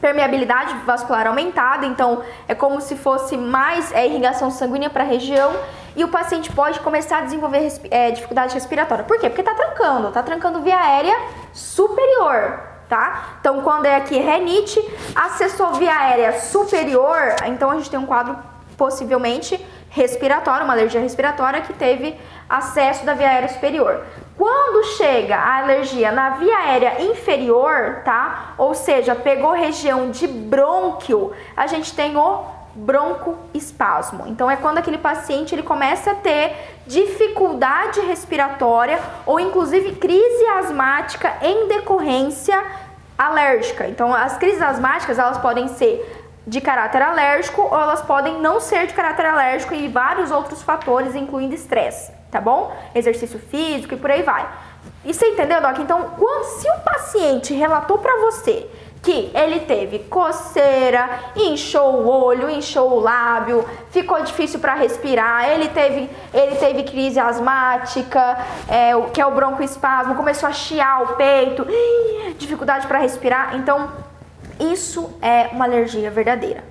[0.00, 5.52] permeabilidade vascular aumentada, então é como se fosse mais é, irrigação sanguínea para a região
[5.96, 9.04] e o paciente pode começar a desenvolver é, dificuldade respiratória.
[9.04, 9.30] Por quê?
[9.30, 11.16] Porque está trancando, está trancando via aérea
[11.52, 13.38] superior, tá?
[13.40, 14.80] Então, quando é aqui renite,
[15.16, 18.38] acessou via aérea superior, então a gente tem um quadro
[18.76, 22.16] possivelmente respiratória, uma alergia respiratória que teve
[22.48, 24.04] acesso da via aérea superior.
[24.38, 28.54] Quando chega a alergia na via aérea inferior, tá?
[28.58, 34.24] Ou seja, pegou região de brônquio, a gente tem o broncoespasmo.
[34.26, 36.52] Então é quando aquele paciente ele começa a ter
[36.86, 42.60] dificuldade respiratória ou inclusive crise asmática em decorrência
[43.16, 43.86] alérgica.
[43.86, 48.86] Então as crises asmáticas elas podem ser de caráter alérgico ou elas podem não ser
[48.86, 52.76] de caráter alérgico e vários outros fatores, incluindo estresse, tá bom?
[52.94, 54.46] Exercício físico e por aí vai.
[55.04, 55.78] E você entendeu, Doc?
[55.78, 58.68] Então, quando, se o paciente relatou para você
[59.04, 65.68] que ele teve coceira, inchou o olho, inchou o lábio, ficou difícil para respirar, ele
[65.68, 71.66] teve, ele teve crise asmática, é, que é o broncoespasmo, começou a chiar o peito,
[72.38, 73.54] dificuldade para respirar.
[73.56, 73.90] Então,
[74.58, 76.64] isso é uma alergia verdadeira.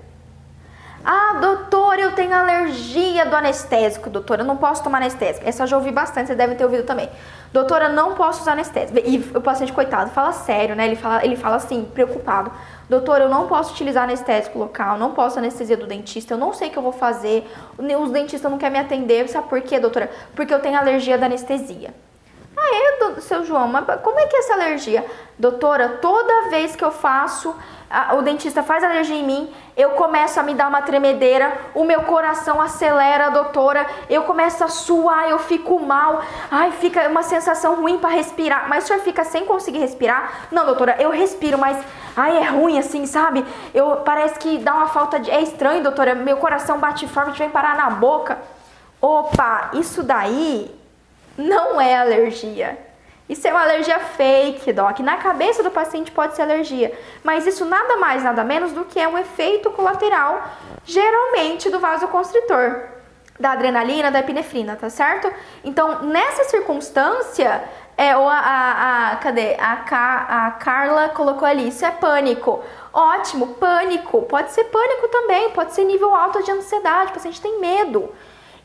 [1.06, 5.48] Ah, doutor, eu tenho alergia do anestésico, doutor, eu não posso tomar anestésico.
[5.48, 7.10] Essa eu já ouvi bastante, você deve ter ouvido também.
[7.54, 9.00] Doutora, não posso usar anestésico.
[9.06, 10.88] E o paciente, coitado, fala sério, né?
[10.88, 12.52] Ele fala, ele fala assim, preocupado.
[12.90, 16.70] Doutor, eu não posso utilizar anestésico local, não posso anestesia do dentista, eu não sei
[16.70, 17.48] o que eu vou fazer.
[17.78, 19.30] Os dentistas não querem me atender.
[19.30, 20.10] Sabe por quê, doutora?
[20.36, 21.94] Porque eu tenho alergia da anestesia.
[23.22, 25.06] Seu João, mas como é que é essa alergia?
[25.38, 27.56] Doutora, toda vez que eu faço
[27.94, 31.84] a, o dentista faz alergia em mim, eu começo a me dar uma tremedeira, o
[31.84, 37.76] meu coração acelera, doutora, eu começo a suar, eu fico mal, ai, fica uma sensação
[37.76, 38.68] ruim para respirar.
[38.68, 40.48] Mas o senhor fica sem conseguir respirar?
[40.52, 41.78] Não, doutora, eu respiro, mas
[42.18, 43.46] ai, é ruim assim, sabe?
[43.76, 45.30] Eu parece que dá uma falta de.
[45.30, 48.40] É estranho, doutora, meu coração bate forte, vem parar na boca.
[49.00, 50.74] Opa, isso daí
[51.38, 52.93] não é alergia.
[53.34, 55.00] Isso é uma alergia fake, doc.
[55.00, 59.00] Na cabeça do paciente pode ser alergia, mas isso nada mais, nada menos do que
[59.00, 60.44] é um efeito colateral,
[60.86, 62.82] geralmente do vasoconstritor,
[63.40, 65.34] da adrenalina, da epinefrina, tá certo?
[65.64, 67.64] Então, nessa circunstância,
[67.98, 69.56] é, ou a, a, a, cadê?
[69.60, 72.64] A, a Carla colocou ali, isso é pânico.
[72.94, 74.22] Ótimo, pânico.
[74.24, 78.14] Pode ser pânico também, pode ser nível alto de ansiedade, o paciente tem medo.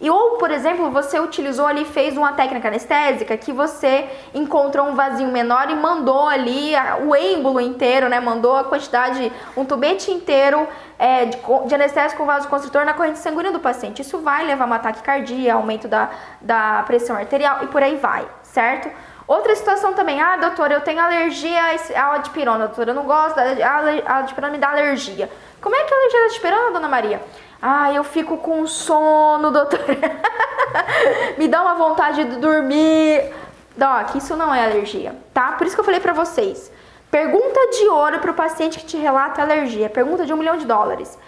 [0.00, 4.94] E ou, por exemplo, você utilizou ali, fez uma técnica anestésica que você encontrou um
[4.94, 6.72] vazio menor e mandou ali
[7.04, 8.20] o êmbolo inteiro, né?
[8.20, 13.58] Mandou a quantidade, um tubete inteiro é, de, de anestésico vasoconstritor na corrente sanguínea do
[13.58, 14.02] paciente.
[14.02, 18.24] Isso vai levar a uma taquicardia, aumento da, da pressão arterial e por aí vai,
[18.42, 18.88] certo?
[19.26, 21.60] Outra situação também, ah, doutora, eu tenho alergia
[21.96, 25.28] à adipirona, doutora, eu não gosto, a adipirona me dá alergia.
[25.60, 27.20] Como é que é a alergia à adipirona, dona Maria?
[27.60, 29.80] Ah, eu fico com sono, doutor.
[31.36, 33.32] Me dá uma vontade de dormir.
[33.76, 35.52] Doc, isso não é alergia, tá?
[35.52, 36.70] Por isso que eu falei pra vocês.
[37.10, 39.88] Pergunta de ouro pro paciente que te relata alergia.
[39.88, 41.18] Pergunta de um milhão de dólares.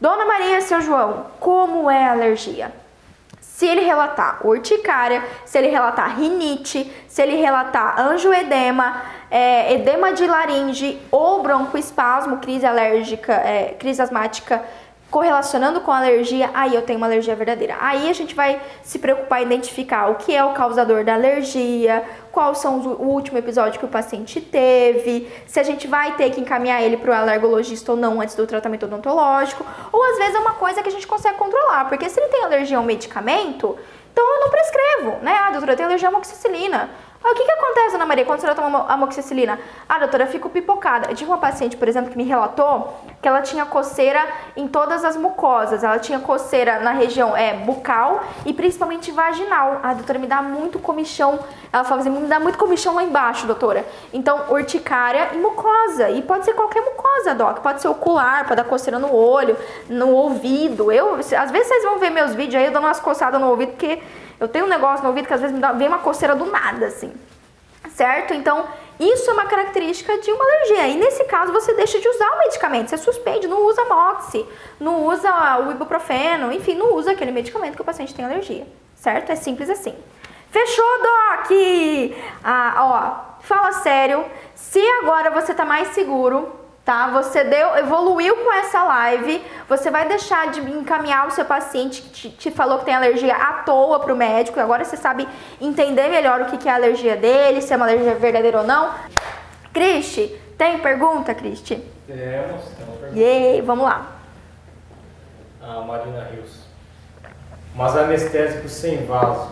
[0.00, 2.72] Dona Maria, seu João, como é a alergia?
[3.40, 10.24] Se ele relatar urticária, se ele relatar rinite, se ele relatar angioedema, é, edema de
[10.26, 14.64] laringe ou broncoespasmo, crise alérgica, é, crise asmática,
[15.10, 17.76] correlacionando com alergia, aí eu tenho uma alergia verdadeira.
[17.80, 22.04] Aí a gente vai se preocupar em identificar o que é o causador da alergia,
[22.30, 26.30] qual são os, o último episódio que o paciente teve, se a gente vai ter
[26.30, 30.34] que encaminhar ele para o alergologista ou não antes do tratamento odontológico, ou às vezes
[30.34, 32.84] é uma coisa que a gente consegue controlar, porque se ele tem alergia a um
[32.84, 33.76] medicamento,
[34.12, 35.38] então eu não prescrevo, né?
[35.40, 36.90] Ah, doutora, tenho alergia a amoxicilina.
[37.20, 39.58] O que, que acontece, Ana Maria, quando você toma amoxicilina?
[39.88, 41.10] Ah, doutora, eu fico pipocada.
[41.10, 44.24] Eu tive uma paciente, por exemplo, que me relatou que ela tinha coceira
[44.56, 45.82] em todas as mucosas.
[45.82, 49.80] Ela tinha coceira na região é, bucal e principalmente vaginal.
[49.82, 51.40] Ah, doutora, me dá muito comichão.
[51.72, 53.84] Ela falava assim, me dá muito comichão lá embaixo, doutora.
[54.12, 56.10] Então, urticária e mucosa.
[56.10, 57.58] E pode ser qualquer mucosa, doc.
[57.58, 59.56] Pode ser ocular, pode dar coceira no olho,
[59.88, 60.92] no ouvido.
[60.92, 63.72] Eu, às vezes vocês vão ver meus vídeos aí, eu dando umas coçadas no ouvido,
[63.72, 64.00] porque
[64.40, 66.46] eu tenho um negócio no ouvido que às vezes me dá, vem uma coceira do
[66.46, 67.12] nada, assim.
[67.90, 68.34] Certo?
[68.34, 68.66] Então,
[68.98, 70.88] isso é uma característica de uma alergia.
[70.88, 72.88] E nesse caso, você deixa de usar o medicamento.
[72.88, 74.46] Você suspende, não usa moxi,
[74.78, 75.30] não usa
[75.66, 78.66] o ibuprofeno, enfim, não usa aquele medicamento que o paciente tem alergia.
[78.96, 79.30] Certo?
[79.30, 79.94] É simples assim.
[80.50, 81.50] Fechou, Doc?
[82.42, 84.24] Ah, ó, fala sério.
[84.54, 86.57] Se agora você tá mais seguro,
[86.88, 87.08] tá?
[87.08, 92.08] Você deu, evoluiu com essa live, você vai deixar de encaminhar o seu paciente que
[92.08, 95.28] te, te falou que tem alergia à toa para o médico, agora você sabe
[95.60, 98.66] entender melhor o que, que é a alergia dele, se é uma alergia verdadeira ou
[98.66, 98.94] não.
[99.70, 101.74] Cristi, tem pergunta, Cristi?
[102.06, 103.20] Temos, temos pergunta.
[103.20, 104.06] Yay, vamos lá.
[105.62, 106.62] A Marina Rios.
[107.74, 109.46] Mas anestésico sem vaso,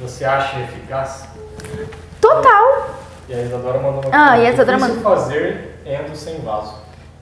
[0.00, 1.28] você acha eficaz?
[2.22, 2.88] Total!
[3.28, 5.02] E a Isadora mandou uma Ah, e a Isadora mandou.
[5.02, 6.74] fazer endo sem vaso.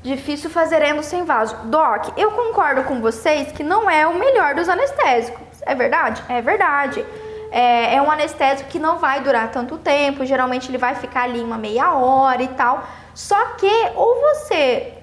[0.02, 1.56] Difícil fazer endo sem vaso.
[1.64, 5.46] Doc, eu concordo com vocês que não é o melhor dos anestésicos.
[5.62, 6.22] É verdade?
[6.28, 7.04] É verdade.
[7.50, 11.40] É, é um anestésico que não vai durar tanto tempo, geralmente ele vai ficar ali
[11.40, 12.82] uma meia hora e tal.
[13.14, 14.94] Só que ou você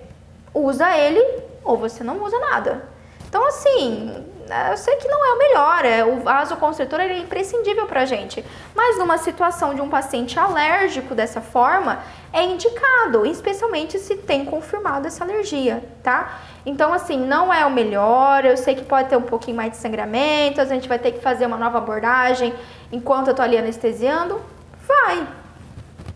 [0.53, 1.24] usa ele
[1.64, 2.89] ou você não usa nada.
[3.28, 4.26] Então, assim,
[4.72, 8.43] eu sei que não é o melhor, é, o vasoconstritor é imprescindível pra gente.
[8.76, 12.00] Mas numa situação de um paciente alérgico dessa forma,
[12.34, 16.39] é indicado, especialmente se tem confirmado essa alergia, tá?
[16.66, 19.78] Então, assim, não é o melhor, eu sei que pode ter um pouquinho mais de
[19.78, 22.54] sangramento, a gente vai ter que fazer uma nova abordagem
[22.91, 24.41] enquanto eu tô ali anestesiando.
[24.88, 25.28] Vai,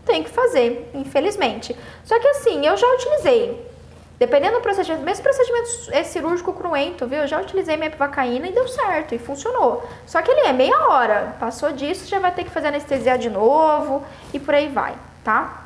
[0.04, 1.76] tem que fazer, infelizmente.
[2.04, 3.73] Só que assim, eu já utilizei
[4.18, 7.22] Dependendo do procedimento, mesmo procedimento é cirúrgico cruento, viu?
[7.22, 9.84] Eu já utilizei minha epivacaína e deu certo, e funcionou.
[10.06, 11.34] Só que ele é meia hora.
[11.40, 14.94] Passou disso, já vai ter que fazer anestesia de novo e por aí vai,
[15.24, 15.64] tá?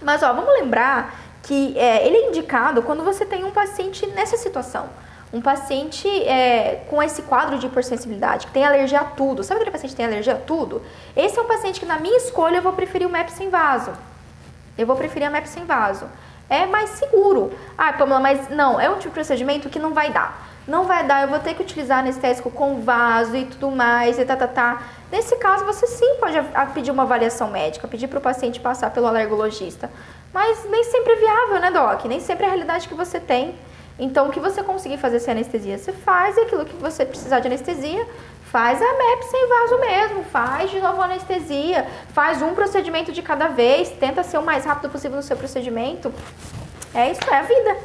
[0.00, 4.38] Mas, ó, vamos lembrar que é, ele é indicado quando você tem um paciente nessa
[4.38, 4.88] situação.
[5.30, 9.44] Um paciente é, com esse quadro de hipersensibilidade, que tem alergia a tudo.
[9.44, 10.82] Sabe aquele paciente que tem alergia a tudo?
[11.14, 13.92] Esse é um paciente que, na minha escolha, eu vou preferir o MEP sem vaso.
[14.76, 16.06] Eu vou preferir a MEP sem vaso
[16.50, 17.52] é mais seguro.
[17.78, 20.48] Ah, Pamela, mas não, é um tipo de procedimento que não vai dar.
[20.66, 24.24] Não vai dar, eu vou ter que utilizar anestésico com vaso e tudo mais, e
[24.24, 24.82] tá, tá, tá.
[25.10, 26.36] Nesse caso, você sim pode
[26.74, 29.90] pedir uma avaliação médica, pedir para o paciente passar pelo alergologista.
[30.32, 32.04] Mas nem sempre é viável, né, Doc?
[32.04, 33.54] Nem sempre é a realidade que você tem.
[33.98, 37.40] Então, o que você conseguir fazer sem anestesia, você faz, e aquilo que você precisar
[37.40, 38.06] de anestesia,
[38.50, 43.46] Faz a MEP sem vaso mesmo, faz de novo anestesia, faz um procedimento de cada
[43.46, 46.12] vez, tenta ser o mais rápido possível no seu procedimento.
[46.92, 47.76] É isso, é a vida.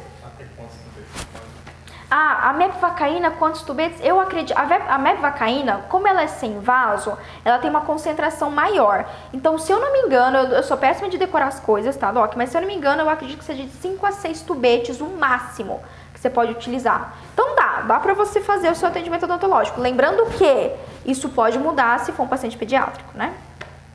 [2.10, 4.00] Ah, a mepvacaína, quantos tubetes?
[4.02, 4.56] Eu acredito.
[4.56, 9.08] A mepvacaína, como ela é sem vaso, ela tem uma concentração maior.
[9.32, 12.10] Então, se eu não me engano, eu, eu sou péssima de decorar as coisas, tá,
[12.12, 12.34] Doc?
[12.36, 15.00] Mas se eu não me engano, eu acredito que seja de 5 a 6 tubetes,
[15.00, 15.80] o máximo
[16.12, 17.14] que você pode utilizar.
[17.34, 17.55] Então
[17.86, 19.80] dá, para você fazer o seu atendimento odontológico.
[19.80, 20.72] Lembrando que
[21.04, 23.32] isso pode mudar se for um paciente pediátrico, né?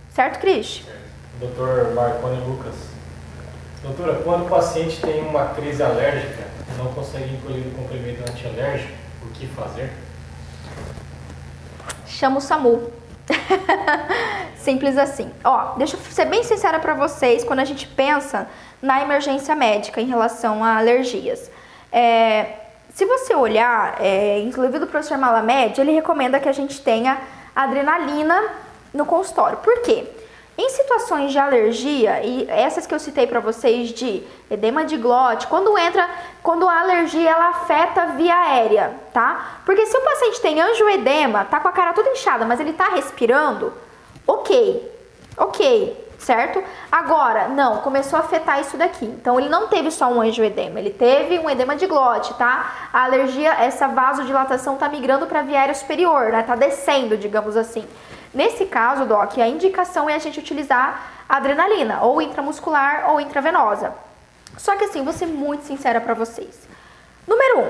[0.09, 0.83] Certo, Cris?
[1.39, 2.75] Doutor Marconi Lucas.
[3.83, 8.93] Doutora, quando o paciente tem uma crise alérgica e não consegue incluir o complemento antialérgico,
[9.23, 9.91] o que fazer?
[12.05, 12.91] Chama o SAMU.
[14.57, 15.31] Simples assim.
[15.43, 18.47] Ó, deixa eu ser bem sincera para vocês quando a gente pensa
[18.81, 21.49] na emergência médica em relação a alergias.
[21.91, 22.60] É,
[22.93, 27.19] se você olhar, é, inclusive do professor Malamed, ele recomenda que a gente tenha
[27.55, 28.41] adrenalina
[28.93, 29.57] no consultório.
[29.59, 30.05] Por quê?
[30.57, 35.47] Em situações de alergia, e essas que eu citei para vocês de edema de glote,
[35.47, 36.07] quando entra,
[36.43, 39.61] quando a alergia ela afeta via aérea, tá?
[39.65, 42.89] Porque se o paciente tem angioedema, tá com a cara toda inchada, mas ele tá
[42.89, 43.73] respirando,
[44.27, 44.91] ok,
[45.37, 46.63] ok certo?
[46.91, 49.05] Agora, não, começou a afetar isso daqui.
[49.05, 52.89] Então, ele não teve só um angioedema, ele teve um edema de glote, tá?
[52.93, 56.43] A alergia, essa vasodilatação tá migrando para a via aérea superior, né?
[56.43, 57.87] Tá descendo, digamos assim.
[58.33, 63.93] Nesse caso, Doc, a indicação é a gente utilizar adrenalina, ou intramuscular ou intravenosa.
[64.57, 66.67] Só que assim, vou ser muito sincera para vocês.
[67.27, 67.69] Número um,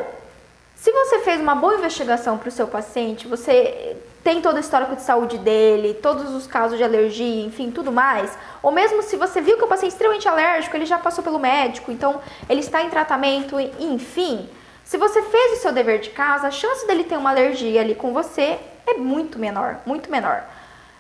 [0.76, 4.96] se você fez uma boa investigação para o seu paciente, você tem todo o histórico
[4.96, 8.38] de saúde dele, todos os casos de alergia, enfim, tudo mais.
[8.62, 11.40] Ou mesmo se você viu que o paciente é extremamente alérgico, ele já passou pelo
[11.40, 14.48] médico, então ele está em tratamento, enfim.
[14.84, 17.96] Se você fez o seu dever de casa, a chance dele ter uma alergia ali
[17.96, 20.44] com você é muito menor, muito menor.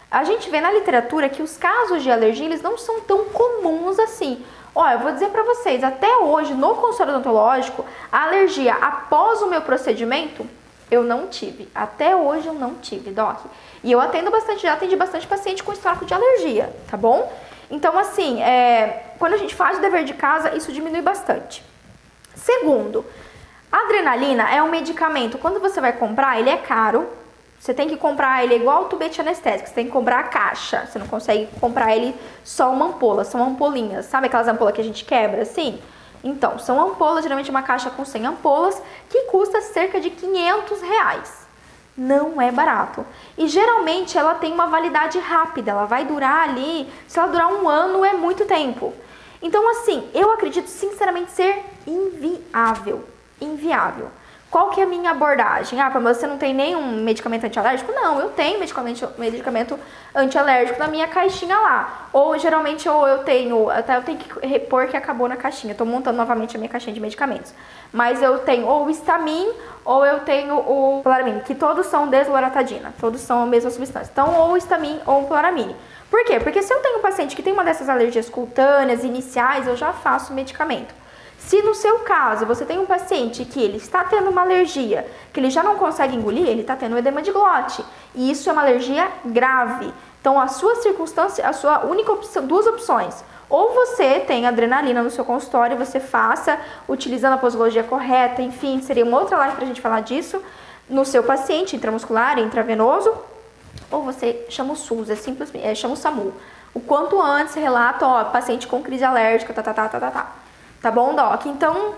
[0.10, 4.00] A gente vê na literatura que os casos de alergia eles não são tão comuns
[4.00, 4.44] assim.
[4.74, 9.48] Olha, eu vou dizer para vocês, até hoje no consultório odontológico, a alergia após o
[9.48, 10.46] meu procedimento
[10.92, 11.70] eu não tive.
[11.74, 13.46] Até hoje eu não tive, Doc.
[13.82, 17.32] E eu atendo bastante, já atendi bastante paciente com histórico de alergia, tá bom?
[17.72, 21.64] Então, assim, é, quando a gente faz o dever de casa, isso diminui bastante.
[22.36, 23.06] Segundo,
[23.72, 25.38] adrenalina é um medicamento.
[25.38, 27.08] Quando você vai comprar, ele é caro.
[27.58, 29.70] Você tem que comprar ele igual o tubete anestésico.
[29.70, 30.86] Você tem que comprar a caixa.
[30.86, 32.14] Você não consegue comprar ele
[32.44, 33.24] só uma ampola.
[33.24, 34.08] São ampolinhas.
[34.08, 35.80] Sabe aquelas ampolas que a gente quebra assim?
[36.24, 41.48] Então, são ampolas, geralmente uma caixa com 100 ampolas, que custa cerca de 500 reais.
[41.98, 43.06] Não é barato.
[43.38, 47.68] E geralmente ela tem uma validade rápida, ela vai durar ali, se ela durar um
[47.68, 48.94] ano é muito tempo.
[49.42, 53.04] Então, assim, eu acredito sinceramente ser inviável.
[53.40, 54.10] Inviável.
[54.52, 55.80] Qual que é a minha abordagem?
[55.80, 57.90] Ah, Pamela, você não tem nenhum medicamento antialérgico?
[57.94, 59.80] Não, eu tenho medicamento, medicamento
[60.14, 62.10] antialérgico na minha caixinha lá.
[62.12, 65.72] Ou geralmente ou eu tenho, até eu tenho que repor que acabou na caixinha.
[65.72, 67.54] Estou montando novamente a minha caixinha de medicamentos.
[67.94, 69.54] Mas eu tenho ou o Stamin
[69.86, 74.12] ou eu tenho o Polaramine, que todos são desloratadina, todos são a mesma substância.
[74.12, 75.78] Então, ou o Stamin ou o Polaramine.
[76.10, 76.42] Por quê?
[76.42, 79.94] Porque se eu tenho um paciente que tem uma dessas alergias cutâneas iniciais, eu já
[79.94, 81.01] faço medicamento.
[81.48, 85.40] Se no seu caso você tem um paciente que ele está tendo uma alergia, que
[85.40, 87.84] ele já não consegue engolir, ele está tendo edema de glote.
[88.14, 89.92] E isso é uma alergia grave.
[90.20, 93.24] Então a sua circunstância, a sua única opção, duas opções.
[93.50, 99.04] Ou você tem adrenalina no seu consultório, você faça utilizando a posologia correta, enfim, seria
[99.04, 100.42] uma outra live para a gente falar disso,
[100.88, 103.14] no seu paciente intramuscular, intravenoso,
[103.90, 106.34] ou você chama o SUS, é simples, é, chama o SAMU.
[106.74, 110.41] O quanto antes relata, ó, paciente com crise alérgica, tá, tá, tá, tá, tá, tá.
[110.82, 111.46] Tá bom, Doc?
[111.46, 111.96] Então,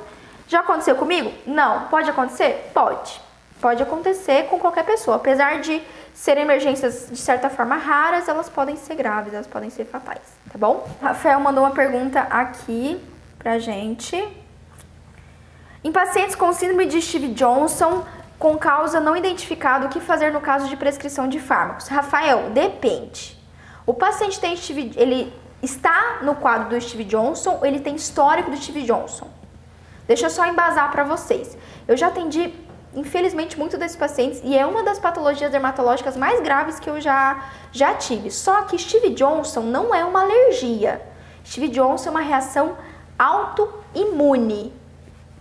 [0.48, 1.32] já aconteceu comigo?
[1.48, 1.88] Não.
[1.88, 2.70] Pode acontecer?
[2.74, 3.22] Pode.
[3.62, 5.18] Pode acontecer com qualquer pessoa.
[5.18, 5.82] Apesar de
[6.14, 10.22] serem emergências de certa forma raras, elas podem ser graves, elas podem ser fatais,
[10.52, 10.88] tá bom?
[11.02, 13.02] Rafael mandou uma pergunta aqui
[13.40, 14.16] pra gente.
[15.84, 18.06] Em pacientes com síndrome de Steve Johnson
[18.38, 21.88] com causa não identificada, o que fazer no caso de prescrição de fármacos?
[21.88, 23.38] Rafael, depende.
[23.86, 25.34] O paciente tem Steve, ele
[25.64, 29.28] está no quadro do Steve Johnson ele tem histórico do Steve Johnson?
[30.06, 31.58] Deixa eu só embasar para vocês.
[31.88, 32.54] Eu já atendi,
[32.94, 37.46] infelizmente, muito desses pacientes e é uma das patologias dermatológicas mais graves que eu já,
[37.72, 38.30] já tive.
[38.30, 41.02] Só que Steve Johnson não é uma alergia.
[41.46, 42.78] Steve Johnson é uma reação
[43.18, 44.74] autoimune,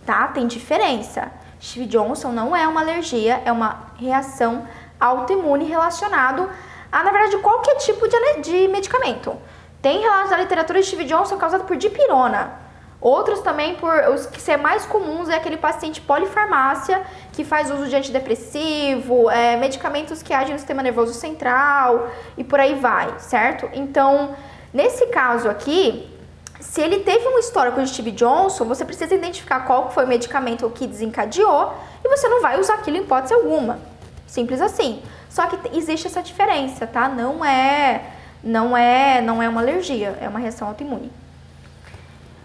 [0.05, 0.29] tá?
[0.29, 1.29] Tem diferença.
[1.61, 4.65] Steve Johnson não é uma alergia, é uma reação
[4.99, 6.49] autoimune relacionado
[6.93, 9.35] a, na verdade, qualquer tipo de, de medicamento.
[9.83, 12.53] Tem relatos da literatura de Steve Johnson causado por dipirona.
[13.01, 17.01] Outros também por os que ser mais comuns é aquele paciente polifarmácia
[17.33, 22.61] que faz uso de antidepressivo, é, medicamentos que agem no sistema nervoso central e por
[22.61, 23.69] aí vai, certo?
[23.73, 24.33] Então,
[24.73, 26.09] nesse caso aqui,
[26.61, 30.69] se ele teve um histórico de Steve Johnson, você precisa identificar qual foi o medicamento
[30.69, 33.79] que desencadeou e você não vai usar aquilo em hipótese alguma.
[34.25, 35.03] Simples assim.
[35.29, 37.09] Só que existe essa diferença, tá?
[37.09, 38.13] Não é
[38.43, 41.11] não é, não é uma alergia, é uma reação autoimune.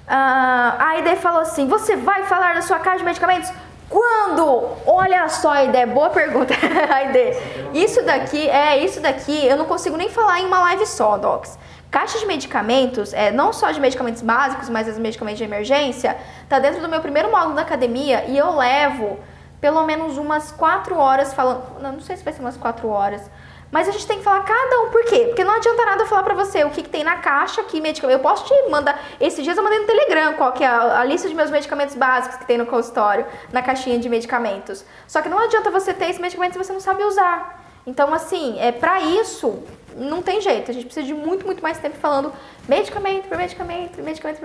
[0.06, 3.52] Ah, a ideia falou assim: você vai falar da sua caixa de medicamentos?
[3.88, 4.68] Quando?
[4.86, 6.54] Olha só a ideia, boa pergunta.
[6.92, 7.36] a ideia.
[7.74, 11.58] Isso daqui, é, isso daqui eu não consigo nem falar em uma live só, Docs.
[11.90, 16.58] Caixa de medicamentos, é, não só de medicamentos básicos, mas os medicamentos de emergência, tá
[16.58, 19.18] dentro do meu primeiro módulo da academia e eu levo
[19.58, 21.80] pelo menos umas 4 horas falando.
[21.80, 23.22] Não, não sei se vai ser umas 4 horas
[23.70, 24.90] mas a gente tem que falar cada um.
[24.90, 25.26] Por quê?
[25.26, 27.80] Porque não adianta nada eu falar pra você o que, que tem na caixa, que
[27.80, 28.18] medicamento.
[28.18, 28.98] Eu posso te mandar.
[29.20, 31.94] Esses dias eu mandei no Telegram qual que é a, a, lista de meus medicamentos
[31.94, 34.84] básicos que tem no consultório, na caixinha de medicamentos.
[35.06, 37.64] Só que não adianta você ter esse medicamento se você não sabe usar.
[37.86, 39.62] Então, assim, é para isso,
[39.96, 40.70] não tem jeito.
[40.70, 42.32] A gente precisa de muito, muito mais tempo falando
[42.68, 44.40] medicamento por medicamento, medicamento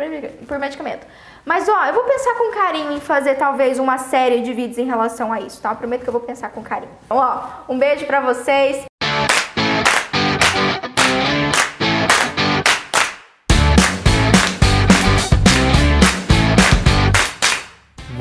[0.47, 1.05] por medicamento.
[1.45, 4.85] Mas, ó, eu vou pensar com carinho em fazer talvez uma série de vídeos em
[4.85, 5.71] relação a isso, tá?
[5.71, 6.91] Eu prometo que eu vou pensar com carinho.
[7.05, 8.85] Então, ó, um beijo pra vocês.